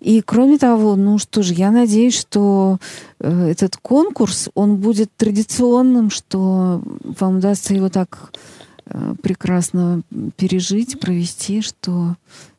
[0.00, 2.78] И кроме того, ну что же, я надеюсь, что
[3.18, 8.32] э, этот конкурс, он будет традиционным, что вам удастся его так
[9.22, 10.02] прекрасно
[10.36, 12.16] пережить, провести, что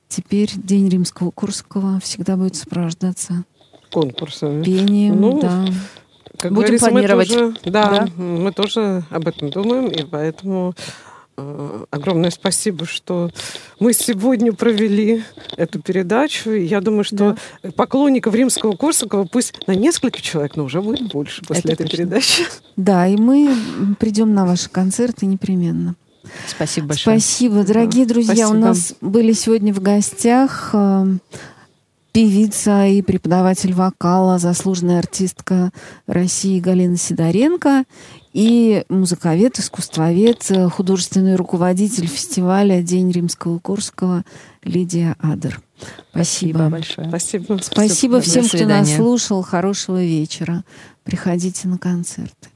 [0.07, 3.43] теперь День римского Курского всегда будет сопровождаться
[3.91, 4.63] конкурсами.
[4.63, 5.65] Пением, ну, да.
[6.37, 7.29] Как Будем планировать.
[7.29, 10.73] Мы тоже, да, да, мы тоже об этом думаем, и поэтому
[11.37, 13.29] э, огромное спасибо, что
[13.79, 15.23] мы сегодня провели
[15.55, 16.51] эту передачу.
[16.51, 17.71] Я думаю, что да.
[17.71, 21.97] поклонников римского Корсакова пусть на несколько человек, но уже будет больше после Это этой точно.
[21.97, 22.43] передачи.
[22.75, 23.55] Да, и мы
[23.99, 25.95] придем на ваши концерты непременно.
[26.47, 27.19] Спасибо большое.
[27.19, 28.47] Спасибо, дорогие друзья.
[28.47, 28.57] Спасибо.
[28.57, 31.05] У нас были сегодня в гостях э,
[32.11, 35.71] певица и преподаватель вокала, заслуженная артистка
[36.07, 37.85] России Галина Сидоренко
[38.33, 44.23] и музыковед, искусствовед, художественный руководитель фестиваля «День римского-курского»
[44.63, 45.61] Лидия Адер.
[46.11, 46.57] Спасибо.
[46.57, 47.07] Спасибо большое.
[47.09, 47.59] Спасибо.
[47.61, 49.41] Спасибо всем, кто нас слушал.
[49.41, 50.63] Хорошего вечера.
[51.03, 52.50] Приходите на концерты.